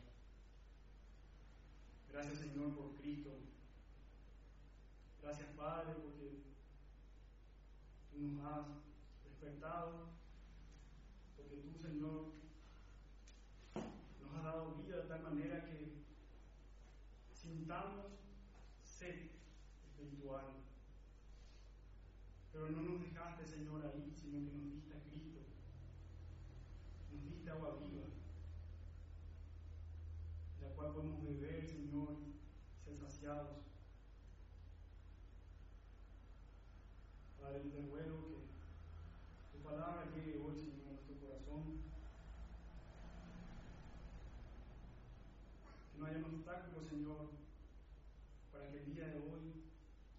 Gracias 2.12 2.40
Señor 2.40 2.76
por 2.76 2.96
Cristo. 2.98 3.30
Gracias 5.22 5.48
Padre 5.56 5.94
porque 6.04 6.42
tú 8.12 8.20
nos 8.20 8.46
has 8.46 8.66
despertado, 9.24 10.10
porque 11.38 11.56
tú 11.64 11.80
Señor 11.82 12.34
nos 14.22 14.36
ha 14.36 14.42
dado 14.42 14.76
vida 14.76 14.98
de 14.98 15.04
tal 15.04 15.24
manera 15.24 15.64
que 15.64 15.94
sintamos 17.32 18.08
sed 18.84 19.30
espiritual. 19.88 20.56
Pero 22.52 22.70
no 22.70 22.82
nos 22.82 23.02
dejaste, 23.02 23.46
Señor, 23.46 23.86
ahí, 23.86 24.12
sino 24.14 24.40
que 24.40 24.58
nos 24.58 24.74
diste 24.74 24.94
a 24.94 25.04
Cristo. 25.04 25.46
Nos 27.46 27.54
diste 27.54 27.64
agua 27.64 27.78
viva, 27.80 28.06
de 30.60 30.68
la 30.68 30.76
cual 30.76 30.94
podemos 30.94 31.24
beber, 31.24 31.64
Señor, 31.64 32.18
ser 32.84 32.98
saciados. 32.98 33.58
Padre, 37.40 37.60
te 37.70 37.82
ruego 37.82 38.18
que 39.52 39.58
tu 39.58 39.64
palabra 39.64 40.10
llegue 40.16 40.42
hoy, 40.44 40.56
Señor, 40.56 40.88
a 40.88 40.92
nuestro 40.94 41.16
corazón 41.22 41.82
que 45.92 46.00
no 46.00 46.06
haya 46.08 46.18
un 46.18 46.26
obstáculo, 46.26 46.82
Señor, 46.82 47.30
para 48.52 48.72
que 48.72 48.78
el 48.80 48.86
día 48.96 49.08
de 49.08 49.18
hoy 49.18 49.54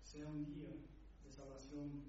sea 0.04 0.28
un 0.28 0.44
día 0.44 0.70
de 1.24 1.32
salvación 1.32 2.05